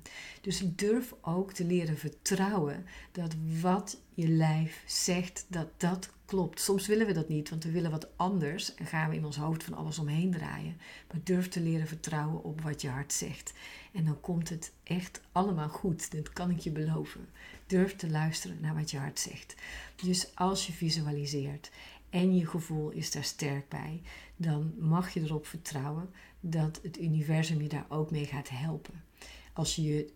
Dus 0.40 0.62
durf 0.64 1.14
ook 1.20 1.52
te 1.52 1.64
leren 1.64 1.98
vertrouwen 1.98 2.86
dat 3.12 3.34
wat 3.60 4.00
je 4.14 4.28
lijf 4.28 4.82
zegt, 4.86 5.46
dat 5.48 5.68
dat 5.76 6.10
klopt. 6.24 6.60
Soms 6.60 6.86
willen 6.86 7.06
we 7.06 7.12
dat 7.12 7.28
niet, 7.28 7.50
want 7.50 7.64
we 7.64 7.70
willen 7.70 7.90
wat 7.90 8.08
anders 8.16 8.74
en 8.74 8.86
gaan 8.86 9.10
we 9.10 9.16
in 9.16 9.24
ons 9.24 9.36
hoofd 9.36 9.64
van 9.64 9.74
alles 9.74 9.98
omheen 9.98 10.30
draaien. 10.30 10.76
Maar 11.08 11.20
durf 11.24 11.48
te 11.48 11.60
leren 11.60 11.86
vertrouwen 11.86 12.44
op 12.44 12.60
wat 12.60 12.80
je 12.80 12.88
hart 12.88 13.12
zegt. 13.12 13.52
En 13.92 14.04
dan 14.04 14.20
komt 14.20 14.48
het 14.48 14.72
echt 14.82 15.20
allemaal 15.32 15.68
goed. 15.68 16.12
Dat 16.12 16.32
kan 16.32 16.50
ik 16.50 16.58
je 16.58 16.70
beloven. 16.70 17.28
Durf 17.66 17.96
te 17.96 18.10
luisteren 18.10 18.58
naar 18.60 18.74
wat 18.74 18.90
je 18.90 18.98
hart 18.98 19.18
zegt. 19.18 19.54
Dus 20.02 20.36
als 20.36 20.66
je 20.66 20.72
visualiseert 20.72 21.70
en 22.10 22.36
je 22.36 22.46
gevoel 22.46 22.90
is 22.90 23.10
daar 23.10 23.24
sterk 23.24 23.68
bij, 23.68 24.02
dan 24.36 24.74
mag 24.78 25.10
je 25.10 25.20
erop 25.20 25.46
vertrouwen 25.46 26.10
dat 26.40 26.80
het 26.82 27.00
universum 27.00 27.62
je 27.62 27.68
daar 27.68 27.86
ook 27.88 28.10
mee 28.10 28.26
gaat 28.26 28.48
helpen. 28.48 29.02
Als 29.52 29.76
je 29.76 29.82
je 29.82 30.12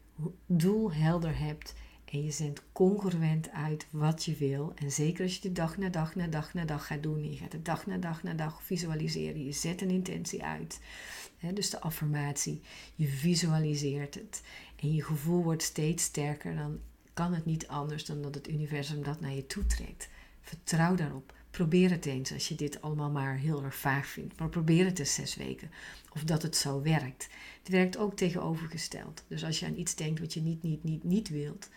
doel 0.47 0.92
helder 0.92 1.38
hebt 1.38 1.75
en 2.12 2.25
je 2.25 2.31
zendt 2.31 2.62
congruent 2.73 3.51
uit 3.51 3.87
wat 3.90 4.25
je 4.25 4.35
wil. 4.35 4.73
En 4.75 4.92
zeker 4.92 5.23
als 5.23 5.35
je 5.35 5.40
het 5.42 5.57
dag 5.57 5.77
na 5.77 5.88
dag 5.88 6.14
na 6.14 6.27
dag 6.27 6.55
na 6.55 6.64
dag 6.64 6.87
gaat 6.87 7.03
doen. 7.03 7.31
Je 7.31 7.37
gaat 7.37 7.53
het 7.53 7.64
dag 7.64 7.87
na 7.87 7.97
dag 7.97 8.23
na 8.23 8.35
dag 8.35 8.62
visualiseren. 8.62 9.44
Je 9.44 9.53
zet 9.53 9.81
een 9.81 9.90
intentie 9.90 10.44
uit. 10.44 10.81
dus 11.55 11.71
de 11.71 11.81
affirmatie. 11.81 12.62
Je 12.94 13.07
visualiseert 13.07 14.14
het. 14.14 14.42
En 14.77 14.94
je 14.94 15.05
gevoel 15.05 15.42
wordt 15.42 15.62
steeds 15.62 16.05
sterker. 16.05 16.57
Dan 16.57 16.81
kan 17.14 17.35
het 17.35 17.44
niet 17.44 17.68
anders 17.68 18.05
dan 18.05 18.23
dat 18.23 18.35
het 18.35 18.49
universum 18.49 19.03
dat 19.03 19.21
naar 19.21 19.35
je 19.35 19.47
toe 19.47 19.66
trekt. 19.66 20.09
Vertrouw 20.40 20.94
daarop. 20.94 21.33
Probeer 21.51 21.90
het 21.90 22.07
eens 22.07 22.33
als 22.33 22.49
je 22.49 22.55
dit 22.55 22.83
allemaal 22.83 23.11
maar 23.11 23.37
heel 23.37 23.64
erg 23.64 23.77
vaag 23.77 24.07
vindt. 24.07 24.38
Maar 24.38 24.49
probeer 24.49 24.85
het 24.85 24.99
eens 24.99 25.14
zes 25.14 25.37
weken. 25.37 25.71
Of 26.14 26.25
dat 26.25 26.42
het 26.42 26.57
zo 26.57 26.83
werkt. 26.83 27.29
Het 27.59 27.68
werkt 27.68 27.97
ook 27.97 28.16
tegenovergesteld. 28.16 29.25
Dus 29.29 29.44
als 29.44 29.61
je 29.61 29.66
aan 29.66 29.77
iets 29.77 29.94
denkt 29.94 30.21
wat 30.21 30.35
je 30.35 30.40
niet, 30.40 30.62
niet, 30.62 30.85
niet, 30.85 31.05
niet 31.05 31.29
wilt. 31.29 31.68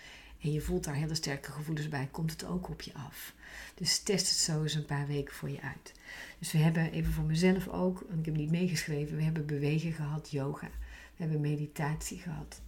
En 0.41 0.51
je 0.51 0.61
voelt 0.61 0.83
daar 0.83 0.95
hele 0.95 1.15
sterke 1.15 1.51
gevoelens 1.51 1.87
bij, 1.87 2.07
komt 2.11 2.31
het 2.31 2.45
ook 2.45 2.69
op 2.69 2.81
je 2.81 2.93
af. 2.93 3.33
Dus 3.75 3.99
test 3.99 4.29
het 4.29 4.37
zo 4.37 4.61
eens 4.61 4.73
een 4.73 4.85
paar 4.85 5.07
weken 5.07 5.35
voor 5.35 5.49
je 5.49 5.61
uit. 5.61 5.93
Dus 6.39 6.51
we 6.51 6.57
hebben 6.57 6.91
even 6.91 7.13
voor 7.13 7.23
mezelf 7.23 7.67
ook, 7.67 8.03
want 8.07 8.19
ik 8.19 8.25
heb 8.25 8.35
niet 8.35 8.51
meegeschreven, 8.51 9.17
we 9.17 9.23
hebben 9.23 9.45
bewegen 9.45 9.93
gehad, 9.93 10.31
yoga. 10.31 10.69
We 11.15 11.23
hebben 11.23 11.41
meditatie 11.41 12.17
gehad. 12.17 12.61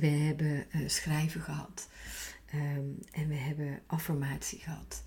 We 0.00 0.06
hebben 0.06 0.66
uh, 0.72 0.88
schrijven 0.88 1.40
gehad. 1.40 1.88
Ehm, 2.46 2.88
en 3.10 3.28
we 3.28 3.34
hebben 3.34 3.80
affirmatie 3.86 4.58
gehad. 4.58 5.02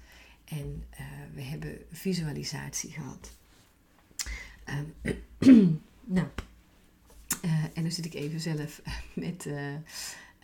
En 0.45 0.83
uh, 0.91 0.99
we 1.33 1.41
hebben 1.41 1.77
visualisatie 1.91 2.91
gehad. 2.91 3.31
Um, 4.69 4.93
nou, 6.17 6.27
uh, 7.45 7.63
en 7.63 7.81
dan 7.81 7.91
zit 7.91 8.05
ik 8.05 8.13
even 8.13 8.39
zelf 8.39 8.81
met. 9.13 9.47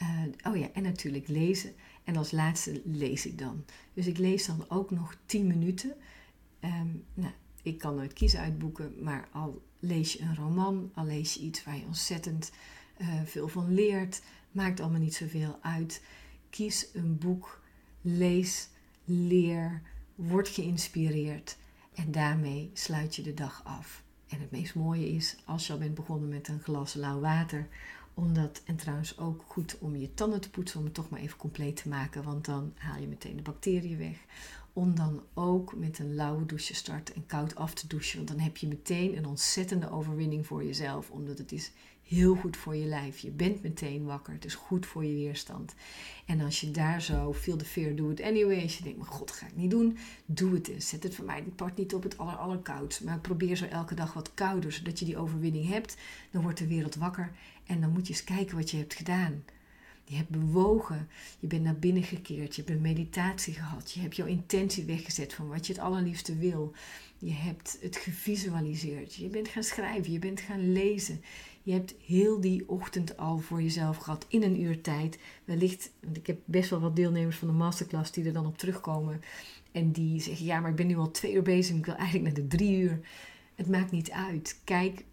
Uh, 0.01 0.53
oh 0.53 0.57
ja, 0.57 0.71
en 0.73 0.83
natuurlijk 0.83 1.27
lezen. 1.27 1.73
En 2.03 2.17
als 2.17 2.31
laatste 2.31 2.81
lees 2.85 3.25
ik 3.25 3.37
dan. 3.37 3.65
Dus 3.93 4.07
ik 4.07 4.17
lees 4.17 4.45
dan 4.45 4.65
ook 4.69 4.91
nog 4.91 5.17
10 5.25 5.47
minuten. 5.47 5.93
Um, 6.59 7.03
nou, 7.13 7.33
ik 7.63 7.77
kan 7.77 7.95
nooit 7.95 8.13
kiezen 8.13 8.39
uitboeken, 8.39 8.93
maar 9.03 9.27
al 9.31 9.61
lees 9.79 10.13
je 10.13 10.21
een 10.21 10.35
roman, 10.35 10.91
al 10.93 11.05
lees 11.05 11.33
je 11.33 11.39
iets 11.39 11.63
waar 11.63 11.77
je 11.77 11.85
ontzettend 11.85 12.51
veel 13.25 13.47
van 13.47 13.73
leert, 13.73 14.21
maakt 14.51 14.79
allemaal 14.79 14.99
niet 14.99 15.15
zoveel 15.15 15.57
uit. 15.61 16.03
Kies 16.49 16.87
een 16.93 17.17
boek, 17.17 17.61
lees, 18.01 18.69
leer, 19.05 19.81
word 20.15 20.47
geïnspireerd 20.47 21.57
en 21.93 22.11
daarmee 22.11 22.69
sluit 22.73 23.15
je 23.15 23.21
de 23.21 23.33
dag 23.33 23.61
af. 23.63 24.03
En 24.27 24.39
het 24.39 24.51
meest 24.51 24.75
mooie 24.75 25.09
is 25.09 25.37
als 25.45 25.67
je 25.67 25.73
al 25.73 25.79
bent 25.79 25.93
begonnen 25.93 26.29
met 26.29 26.47
een 26.47 26.59
glas 26.59 26.93
lauw 26.93 27.19
water, 27.19 27.67
omdat, 28.13 28.61
en 28.65 28.75
trouwens 28.75 29.17
ook 29.17 29.43
goed 29.47 29.77
om 29.79 29.95
je 29.95 30.13
tanden 30.13 30.41
te 30.41 30.49
poetsen, 30.49 30.79
om 30.79 30.85
het 30.85 30.93
toch 30.93 31.09
maar 31.09 31.19
even 31.19 31.37
compleet 31.37 31.75
te 31.75 31.89
maken, 31.89 32.23
want 32.23 32.45
dan 32.45 32.73
haal 32.77 32.99
je 32.99 33.07
meteen 33.07 33.35
de 33.35 33.41
bacteriën 33.41 33.97
weg. 33.97 34.17
Om 34.73 34.95
dan 34.95 35.23
ook 35.33 35.75
met 35.75 35.99
een 35.99 36.15
lauwe 36.15 36.45
douche 36.45 36.67
te 36.67 36.75
starten 36.75 37.15
en 37.15 37.25
koud 37.25 37.55
af 37.55 37.73
te 37.73 37.87
douchen, 37.87 38.17
want 38.17 38.29
dan 38.29 38.39
heb 38.39 38.57
je 38.57 38.67
meteen 38.67 39.17
een 39.17 39.25
ontzettende 39.25 39.91
overwinning 39.91 40.47
voor 40.47 40.63
jezelf, 40.63 41.09
omdat 41.09 41.37
het 41.37 41.51
is 41.51 41.71
heel 42.13 42.35
goed 42.35 42.57
voor 42.57 42.75
je 42.75 42.85
lijf. 42.85 43.19
Je 43.19 43.31
bent 43.31 43.63
meteen 43.63 44.05
wakker. 44.05 44.33
Het 44.33 44.45
is 44.45 44.55
goed 44.55 44.85
voor 44.85 45.05
je 45.05 45.13
weerstand. 45.13 45.75
En 46.25 46.41
als 46.41 46.61
je 46.61 46.71
daar 46.71 47.01
zo, 47.01 47.33
feel 47.33 47.57
the 47.57 47.65
fear, 47.65 47.95
do 47.95 48.09
it 48.09 48.21
anyway. 48.21 48.61
Als 48.61 48.77
je 48.77 48.83
denkt, 48.83 48.97
mijn 48.97 49.11
god, 49.11 49.31
ga 49.31 49.47
ik 49.47 49.55
niet 49.55 49.71
doen. 49.71 49.97
Doe 50.25 50.53
het 50.53 50.67
eens. 50.67 50.89
Zet 50.89 51.03
het 51.03 51.15
voor 51.15 51.25
mij 51.25 51.35
het 51.35 51.55
part 51.55 51.77
niet 51.77 51.93
op 51.93 52.03
het 52.03 52.17
aller, 52.17 52.35
allerkoudst. 52.35 53.03
Maar 53.03 53.19
probeer 53.19 53.55
zo 53.55 53.65
elke 53.65 53.95
dag 53.95 54.13
wat 54.13 54.33
kouder, 54.33 54.71
zodat 54.71 54.99
je 54.99 55.05
die 55.05 55.17
overwinning 55.17 55.67
hebt. 55.67 55.97
Dan 56.31 56.41
wordt 56.41 56.59
de 56.59 56.67
wereld 56.67 56.95
wakker. 56.95 57.31
En 57.65 57.81
dan 57.81 57.91
moet 57.91 58.07
je 58.07 58.13
eens 58.13 58.23
kijken 58.23 58.57
wat 58.57 58.71
je 58.71 58.77
hebt 58.77 58.93
gedaan. 58.93 59.43
Je 60.05 60.15
hebt 60.15 60.29
bewogen, 60.29 61.09
je 61.39 61.47
bent 61.47 61.63
naar 61.63 61.79
binnen 61.79 62.03
gekeerd, 62.03 62.55
je 62.55 62.61
hebt 62.61 62.73
een 62.75 62.81
meditatie 62.81 63.53
gehad, 63.53 63.91
je 63.91 63.99
hebt 63.99 64.15
jouw 64.15 64.25
intentie 64.25 64.85
weggezet 64.85 65.33
van 65.33 65.47
wat 65.47 65.67
je 65.67 65.73
het 65.73 65.81
allerliefste 65.81 66.37
wil. 66.37 66.73
Je 67.17 67.31
hebt 67.31 67.77
het 67.81 67.95
gevisualiseerd, 67.95 69.15
je 69.15 69.27
bent 69.27 69.47
gaan 69.47 69.63
schrijven, 69.63 70.11
je 70.11 70.19
bent 70.19 70.41
gaan 70.41 70.71
lezen. 70.71 71.21
Je 71.63 71.71
hebt 71.71 71.95
heel 72.05 72.41
die 72.41 72.69
ochtend 72.69 73.17
al 73.17 73.37
voor 73.37 73.61
jezelf 73.61 73.97
gehad 73.97 74.25
in 74.29 74.43
een 74.43 74.61
uur 74.61 74.81
tijd. 74.81 75.19
Wellicht, 75.45 75.91
want 76.01 76.17
ik 76.17 76.27
heb 76.27 76.39
best 76.45 76.69
wel 76.69 76.79
wat 76.79 76.95
deelnemers 76.95 77.37
van 77.37 77.47
de 77.47 77.53
masterclass 77.53 78.11
die 78.11 78.25
er 78.25 78.33
dan 78.33 78.45
op 78.45 78.57
terugkomen. 78.57 79.21
En 79.71 79.91
die 79.91 80.21
zeggen, 80.21 80.45
ja, 80.45 80.59
maar 80.59 80.69
ik 80.69 80.75
ben 80.75 80.87
nu 80.87 80.97
al 80.97 81.11
twee 81.11 81.33
uur 81.33 81.41
bezig. 81.41 81.75
Ik 81.75 81.85
wil 81.85 81.95
eigenlijk 81.95 82.25
naar 82.25 82.45
de 82.45 82.57
drie 82.57 82.77
uur. 82.77 82.99
Het 83.55 83.69
maakt 83.69 83.91
niet 83.91 84.11
uit. 84.11 84.59
Kijk, 84.63 85.05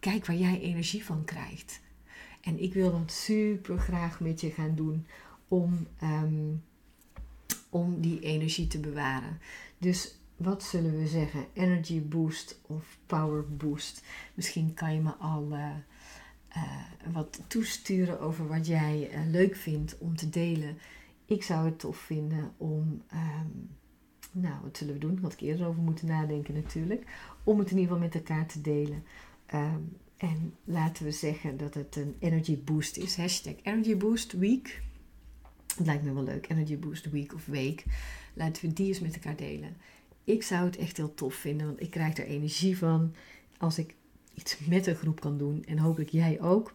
kijk 0.00 0.26
waar 0.26 0.36
jij 0.36 0.60
energie 0.60 1.04
van 1.04 1.24
krijgt. 1.24 1.80
En 2.40 2.62
ik 2.62 2.74
wil 2.74 2.90
dat 2.90 3.12
super 3.12 3.78
graag 3.78 4.20
met 4.20 4.40
je 4.40 4.50
gaan 4.50 4.74
doen 4.74 5.06
om, 5.48 5.86
ehm, 5.98 6.54
om 7.70 8.00
die 8.00 8.20
energie 8.20 8.66
te 8.66 8.78
bewaren. 8.80 9.40
Dus 9.78 10.18
wat 10.36 10.62
zullen 10.62 10.98
we 10.98 11.06
zeggen? 11.06 11.46
Energy 11.52 12.02
boost 12.02 12.60
of 12.66 12.98
power 13.06 13.56
boost. 13.56 14.04
Misschien 14.34 14.74
kan 14.74 14.94
je 14.94 15.00
me 15.00 15.14
al 15.14 15.48
uh, 15.52 15.70
uh, 16.56 17.12
wat 17.12 17.40
toesturen 17.46 18.20
over 18.20 18.46
wat 18.48 18.66
jij 18.66 19.10
uh, 19.12 19.30
leuk 19.30 19.56
vindt 19.56 19.98
om 19.98 20.16
te 20.16 20.28
delen. 20.28 20.78
Ik 21.26 21.42
zou 21.42 21.64
het 21.64 21.78
tof 21.78 21.96
vinden 21.96 22.52
om, 22.56 23.02
um, 23.12 23.68
nou 24.32 24.54
wat 24.62 24.76
zullen 24.76 24.94
we 24.94 25.00
doen? 25.00 25.18
Had 25.22 25.32
ik 25.32 25.40
eerder 25.40 25.66
over 25.66 25.82
moeten 25.82 26.06
nadenken 26.06 26.54
natuurlijk. 26.54 27.06
Om 27.44 27.58
het 27.58 27.70
in 27.70 27.78
ieder 27.78 27.92
geval 27.92 28.08
met 28.08 28.14
elkaar 28.14 28.46
te 28.46 28.60
delen. 28.60 29.04
Um, 29.54 29.96
en 30.16 30.54
laten 30.64 31.04
we 31.04 31.10
zeggen 31.10 31.56
dat 31.56 31.74
het 31.74 31.96
een 31.96 32.16
energy 32.18 32.58
boost 32.58 32.96
is. 32.96 33.16
Hashtag 33.16 33.54
energy 33.62 33.96
boost 33.96 34.32
week. 34.32 34.82
Het 35.76 35.86
lijkt 35.86 36.04
me 36.04 36.12
wel 36.12 36.22
leuk. 36.22 36.48
Energy 36.48 36.78
boost 36.78 37.10
week 37.10 37.34
of 37.34 37.46
week. 37.46 37.84
Laten 38.34 38.68
we 38.68 38.72
die 38.72 38.86
eens 38.86 39.00
met 39.00 39.14
elkaar 39.14 39.36
delen. 39.36 39.76
Ik 40.24 40.42
zou 40.42 40.64
het 40.64 40.76
echt 40.76 40.96
heel 40.96 41.14
tof 41.14 41.34
vinden, 41.34 41.66
want 41.66 41.80
ik 41.80 41.90
krijg 41.90 42.16
er 42.16 42.26
energie 42.26 42.78
van 42.78 43.14
als 43.58 43.78
ik 43.78 43.94
iets 44.34 44.58
met 44.58 44.86
een 44.86 44.96
groep 44.96 45.20
kan 45.20 45.38
doen. 45.38 45.64
En 45.64 45.78
hopelijk 45.78 46.10
jij 46.10 46.40
ook. 46.40 46.74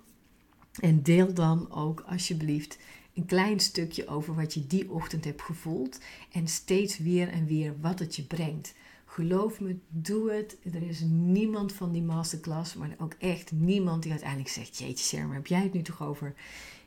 En 0.79 1.03
deel 1.03 1.33
dan 1.33 1.71
ook 1.71 2.03
alsjeblieft 2.07 2.77
een 3.13 3.25
klein 3.25 3.59
stukje 3.59 4.07
over 4.07 4.35
wat 4.35 4.53
je 4.53 4.67
die 4.67 4.91
ochtend 4.91 5.25
hebt 5.25 5.41
gevoeld. 5.41 5.99
En 6.31 6.47
steeds 6.47 6.97
weer 6.97 7.29
en 7.29 7.45
weer 7.45 7.79
wat 7.79 7.99
het 7.99 8.15
je 8.15 8.23
brengt. 8.23 8.73
Geloof 9.05 9.59
me, 9.59 9.77
doe 9.89 10.31
het. 10.31 10.57
Er 10.73 10.83
is 10.83 11.01
niemand 11.09 11.73
van 11.73 11.91
die 11.91 12.01
masterclass, 12.01 12.73
maar 12.73 12.95
ook 12.97 13.13
echt 13.13 13.51
niemand 13.51 14.01
die 14.01 14.11
uiteindelijk 14.11 14.49
zegt: 14.49 14.77
Jeetje, 14.77 15.05
Sherma, 15.05 15.33
heb 15.33 15.47
jij 15.47 15.61
het 15.61 15.73
nu 15.73 15.81
toch 15.81 16.03
over? 16.03 16.33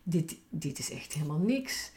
Dit, 0.03 0.37
dit 0.49 0.79
is 0.79 0.91
echt 0.91 1.13
helemaal 1.13 1.39
niks. 1.39 1.91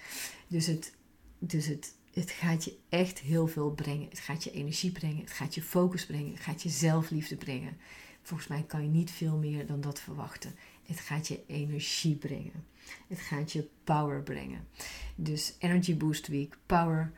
Dus 0.47 0.65
het, 0.65 0.93
dus 1.39 1.65
het, 1.65 1.93
het 2.13 2.31
gaat 2.31 2.63
je 2.63 2.77
echt 2.89 3.19
heel 3.19 3.47
veel 3.47 3.71
brengen. 3.71 4.09
Het 4.09 4.19
gaat 4.19 4.43
je 4.43 4.51
energie 4.51 4.91
brengen. 4.91 5.21
Het 5.21 5.31
gaat 5.31 5.55
je 5.55 5.61
focus 5.61 6.05
brengen. 6.05 6.31
Het 6.31 6.41
gaat 6.41 6.61
je 6.61 6.69
zelfliefde 6.69 7.35
brengen. 7.35 7.77
Volgens 8.23 8.49
mij 8.49 8.63
kan 8.67 8.83
je 8.83 8.89
niet 8.89 9.11
veel 9.11 9.37
meer 9.37 9.65
dan 9.65 9.81
dat 9.81 9.99
verwachten. 9.99 10.55
Het 10.83 10.99
gaat 10.99 11.27
je 11.27 11.43
energie 11.47 12.15
brengen. 12.15 12.65
Het 13.07 13.19
gaat 13.19 13.51
je 13.51 13.67
power 13.83 14.21
brengen. 14.21 14.67
Dus 15.15 15.55
Energy 15.59 15.97
Boost 15.97 16.27
Week, 16.27 16.57
Power 16.65 17.11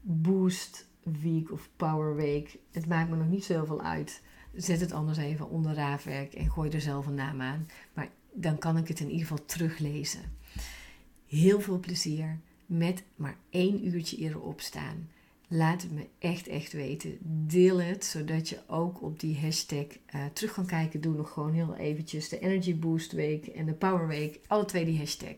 Boost 0.00 0.86
Week 1.02 1.52
of 1.52 1.68
Power 1.76 2.14
Week. 2.14 2.58
Het 2.70 2.86
maakt 2.86 3.10
me 3.10 3.16
nog 3.16 3.28
niet 3.28 3.44
zoveel 3.44 3.82
uit. 3.82 4.22
Zet 4.54 4.80
het 4.80 4.92
anders 4.92 5.18
even 5.18 5.48
onder 5.48 5.74
raafwerk 5.74 6.34
en 6.34 6.50
gooi 6.50 6.70
er 6.70 6.80
zelf 6.80 7.06
een 7.06 7.14
naam 7.14 7.40
aan. 7.40 7.68
Maar 7.92 8.08
dan 8.32 8.58
kan 8.58 8.76
ik 8.76 8.88
het 8.88 9.00
in 9.00 9.10
ieder 9.10 9.26
geval 9.26 9.44
teruglezen. 9.44 10.36
Heel 11.26 11.60
veel 11.60 11.78
plezier 11.78 12.38
met 12.66 13.02
maar 13.16 13.36
één 13.50 13.86
uurtje 13.86 14.16
eerder 14.16 14.40
opstaan. 14.40 15.08
Laat 15.50 15.82
het 15.82 15.92
me 15.92 16.06
echt, 16.18 16.48
echt 16.48 16.72
weten. 16.72 17.18
Deel 17.46 17.80
het, 17.80 18.04
zodat 18.04 18.48
je 18.48 18.58
ook 18.66 19.02
op 19.02 19.20
die 19.20 19.38
hashtag 19.38 19.86
uh, 20.14 20.24
terug 20.32 20.52
kan 20.52 20.66
kijken. 20.66 21.00
Doe 21.00 21.14
nog 21.14 21.32
gewoon 21.32 21.52
heel 21.52 21.76
eventjes 21.76 22.28
de 22.28 22.38
Energy 22.38 22.78
Boost 22.78 23.12
Week 23.12 23.46
en 23.46 23.66
de 23.66 23.72
Power 23.72 24.06
Week. 24.06 24.40
Alle 24.46 24.64
twee 24.64 24.84
die 24.84 24.98
hashtag. 24.98 25.36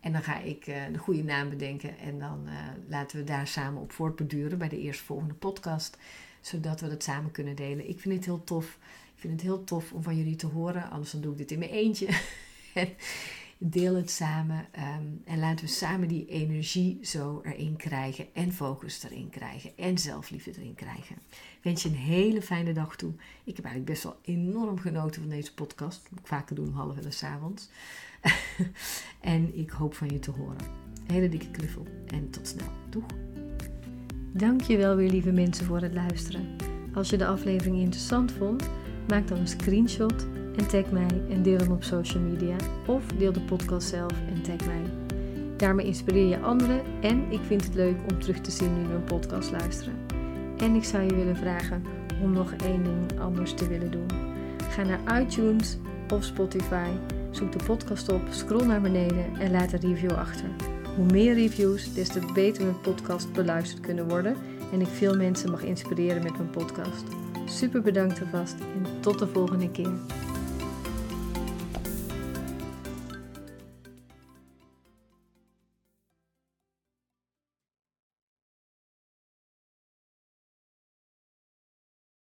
En 0.00 0.12
dan 0.12 0.22
ga 0.22 0.38
ik 0.38 0.66
uh, 0.66 0.74
de 0.92 0.98
goede 0.98 1.22
naam 1.22 1.48
bedenken. 1.48 1.98
En 1.98 2.18
dan 2.18 2.42
uh, 2.46 2.52
laten 2.88 3.18
we 3.18 3.24
daar 3.24 3.46
samen 3.46 3.82
op 3.82 3.92
voortborduren 3.92 4.58
bij 4.58 4.68
de 4.68 4.80
eerstvolgende 4.80 5.34
podcast. 5.34 5.98
Zodat 6.40 6.80
we 6.80 6.88
dat 6.88 7.02
samen 7.02 7.30
kunnen 7.30 7.56
delen. 7.56 7.88
Ik 7.88 8.00
vind 8.00 8.14
het 8.14 8.24
heel 8.24 8.44
tof. 8.44 8.78
Ik 9.14 9.20
vind 9.20 9.32
het 9.32 9.42
heel 9.42 9.64
tof 9.64 9.92
om 9.92 10.02
van 10.02 10.16
jullie 10.16 10.36
te 10.36 10.46
horen. 10.46 10.90
Anders 10.90 11.10
dan 11.10 11.20
doe 11.20 11.32
ik 11.32 11.38
dit 11.38 11.50
in 11.50 11.58
mijn 11.58 11.70
eentje. 11.70 12.08
Deel 13.62 13.94
het 13.94 14.10
samen 14.10 14.56
um, 14.56 15.22
en 15.24 15.38
laten 15.38 15.64
we 15.64 15.70
samen 15.70 16.08
die 16.08 16.26
energie 16.26 16.98
zo 17.02 17.40
erin 17.44 17.76
krijgen 17.76 18.26
en 18.34 18.52
focus 18.52 19.04
erin 19.04 19.28
krijgen 19.30 19.70
en 19.76 19.98
zelfliefde 19.98 20.50
erin 20.56 20.74
krijgen. 20.74 21.16
Ik 21.30 21.58
wens 21.62 21.82
je 21.82 21.88
een 21.88 21.94
hele 21.94 22.42
fijne 22.42 22.72
dag 22.72 22.96
toe. 22.96 23.12
Ik 23.44 23.56
heb 23.56 23.64
eigenlijk 23.64 23.84
best 23.84 24.02
wel 24.02 24.16
enorm 24.22 24.78
genoten 24.78 25.20
van 25.20 25.30
deze 25.30 25.54
podcast. 25.54 26.08
Ik 26.16 26.26
vaker 26.26 26.54
doen, 26.54 26.72
half 26.72 26.98
en 26.98 27.12
s 27.12 27.22
avonds. 27.22 27.68
en 29.20 29.58
ik 29.58 29.70
hoop 29.70 29.94
van 29.94 30.08
je 30.08 30.18
te 30.18 30.30
horen. 30.30 30.66
hele 31.06 31.28
dikke 31.28 31.50
knuffel 31.50 31.86
en 32.06 32.30
tot 32.30 32.48
snel. 32.48 32.68
Doeg! 32.90 33.06
Dankjewel 34.32 34.96
weer 34.96 35.10
lieve 35.10 35.32
mensen 35.32 35.66
voor 35.66 35.80
het 35.80 35.94
luisteren. 35.94 36.56
Als 36.94 37.10
je 37.10 37.16
de 37.16 37.26
aflevering 37.26 37.76
interessant 37.76 38.32
vond, 38.32 38.68
maak 39.08 39.28
dan 39.28 39.38
een 39.38 39.48
screenshot 39.48 40.26
en 40.56 40.66
tag 40.66 40.90
mij 40.90 41.22
en 41.30 41.42
deel 41.42 41.58
hem 41.58 41.72
op 41.72 41.84
social 41.84 42.22
media. 42.22 42.56
Of 42.86 43.06
deel 43.18 43.32
de 43.32 43.40
podcast 43.40 43.88
zelf 43.88 44.12
en 44.34 44.42
tag 44.42 44.66
mij. 44.66 44.82
Daarmee 45.56 45.86
inspireer 45.86 46.28
je 46.28 46.40
anderen 46.40 46.80
en 47.00 47.32
ik 47.32 47.40
vind 47.46 47.64
het 47.64 47.74
leuk 47.74 47.96
om 48.10 48.18
terug 48.18 48.40
te 48.40 48.50
zien 48.50 48.74
nu 48.74 48.88
we 48.88 48.94
een 48.94 49.04
podcast 49.04 49.50
luisteren. 49.50 49.94
En 50.58 50.74
ik 50.74 50.84
zou 50.84 51.02
je 51.02 51.14
willen 51.14 51.36
vragen 51.36 51.84
om 52.22 52.32
nog 52.32 52.52
één 52.52 52.82
ding 52.82 53.20
anders 53.20 53.54
te 53.54 53.68
willen 53.68 53.90
doen. 53.90 54.06
Ga 54.70 54.82
naar 54.82 55.22
iTunes 55.22 55.78
of 56.12 56.24
Spotify, 56.24 56.88
zoek 57.30 57.52
de 57.52 57.64
podcast 57.64 58.12
op, 58.12 58.22
scroll 58.30 58.66
naar 58.66 58.80
beneden 58.80 59.36
en 59.38 59.50
laat 59.50 59.72
een 59.72 59.80
review 59.80 60.12
achter. 60.12 60.48
Hoe 60.96 61.06
meer 61.06 61.34
reviews, 61.34 61.94
des 61.94 62.08
te 62.08 62.20
beter 62.34 62.64
mijn 62.64 62.80
podcast 62.80 63.32
beluisterd 63.32 63.80
kunnen 63.80 64.08
worden 64.08 64.36
en 64.72 64.80
ik 64.80 64.86
veel 64.88 65.16
mensen 65.16 65.50
mag 65.50 65.62
inspireren 65.62 66.22
met 66.22 66.36
mijn 66.36 66.50
podcast. 66.50 67.04
Super 67.44 67.82
bedankt 67.82 68.20
alvast 68.20 68.56
en 68.60 69.00
tot 69.00 69.18
de 69.18 69.26
volgende 69.26 69.70
keer. 69.70 69.92